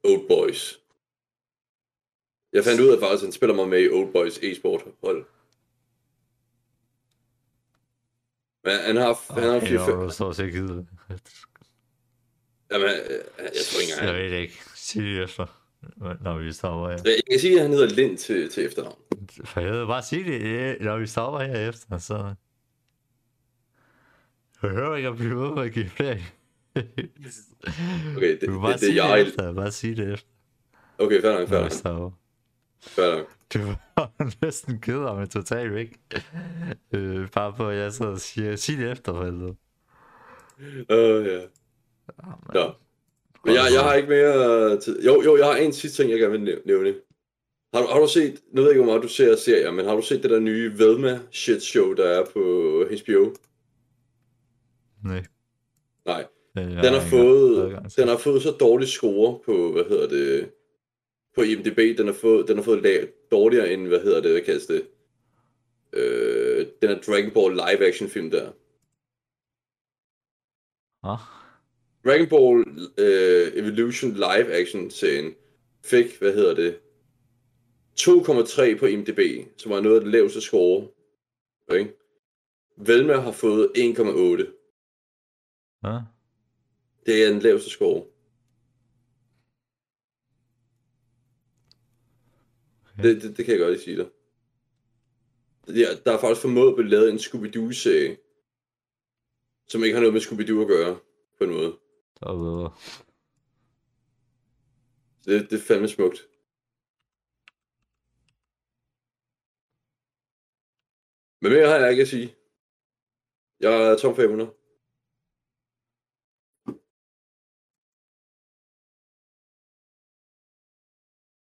[0.03, 0.79] Old Boys.
[2.53, 5.25] Jeg fandt ud af faktisk, at han spiller mig med i Old Boys e-sport hold.
[8.63, 10.87] Men han har, han har fire, du så også ikke givet
[12.71, 14.61] jamen, øh, jeg tror ikke engang, Jeg ved det ikke.
[14.75, 15.60] Sig det efter.
[16.21, 16.97] Når vi stopper her.
[17.05, 18.99] jeg kan sige, at han hedder Lind til, til efternavn.
[19.45, 22.33] For jeg ved bare sige det, når vi stopper her efter, så...
[24.63, 26.17] Jeg hører ikke at blive ved med at give flere.
[28.17, 29.19] Okay, det, bare det, det, jeg...
[29.19, 30.29] det efter, bare sige det efter.
[30.97, 31.71] Okay, fair nok, fair nok,
[32.81, 33.27] fair nok.
[33.53, 34.11] Du var
[34.45, 35.99] næsten ked af mig totalt væk.
[36.93, 39.55] Øh, bare på, at jeg sidder og siger, sig det efter, for helvede.
[40.89, 41.41] Åh, uh, ja.
[42.53, 42.73] Nå.
[43.45, 45.03] Men jeg, jeg har ikke mere tid.
[45.03, 46.95] Jo, jo, jeg har en sidste ting, jeg gerne vil næv- nævne.
[47.73, 49.85] Har du, har du set, nu ved jeg ikke, hvor meget du ser serier, men
[49.85, 52.39] har du set det der nye Velma shit show, der er på
[53.03, 53.35] HBO?
[55.03, 55.25] Nej.
[56.05, 56.25] Nej.
[56.55, 60.51] Den har fået, den har fået så dårlig score på, hvad hedder det,
[61.35, 61.97] på IMDb.
[61.97, 64.87] Den har fået, den har fået lag, dårligere end, hvad hedder det, hvad kaldes det,
[65.93, 68.51] øh, den er Dragon Ball live action film der.
[71.03, 71.19] Ah,
[72.05, 72.65] Dragon Ball
[72.97, 75.35] øh, Evolution live action serien
[75.83, 76.79] fik, hvad hedder det,
[77.99, 80.87] 2,3 på IMDb, som var noget af det laveste score.
[81.67, 81.87] Okay?
[82.77, 83.81] Velma har fået 1,8.
[85.83, 85.99] ja.
[87.05, 88.05] Det er den laveste score.
[92.93, 93.03] Okay.
[93.03, 94.07] Det, det, det kan jeg godt lige sige dig.
[95.67, 98.17] Ja, der er faktisk formået at blive lavet en Scooby-Doo-serie,
[99.67, 100.99] som ikke har noget med Scooby-Doo at gøre,
[101.37, 101.80] på en måde.
[102.21, 102.73] Og bedre.
[105.25, 106.27] Det, det er fandme smukt.
[111.41, 112.35] Men mere har jeg ikke at sige.
[113.59, 114.53] Jeg er tom 500.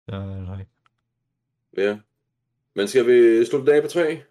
[0.08, 0.66] Ja, nej.
[1.76, 2.00] Ja.
[2.74, 4.24] Men skal vi slutte dagen på 3?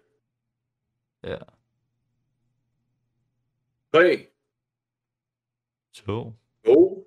[1.22, 1.38] Ja.
[3.92, 4.33] 3,
[5.94, 6.34] Zo.
[6.66, 7.06] Zo.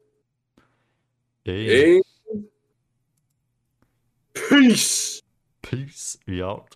[4.33, 5.21] Peace.
[5.61, 6.17] Peace.
[6.25, 6.75] We out.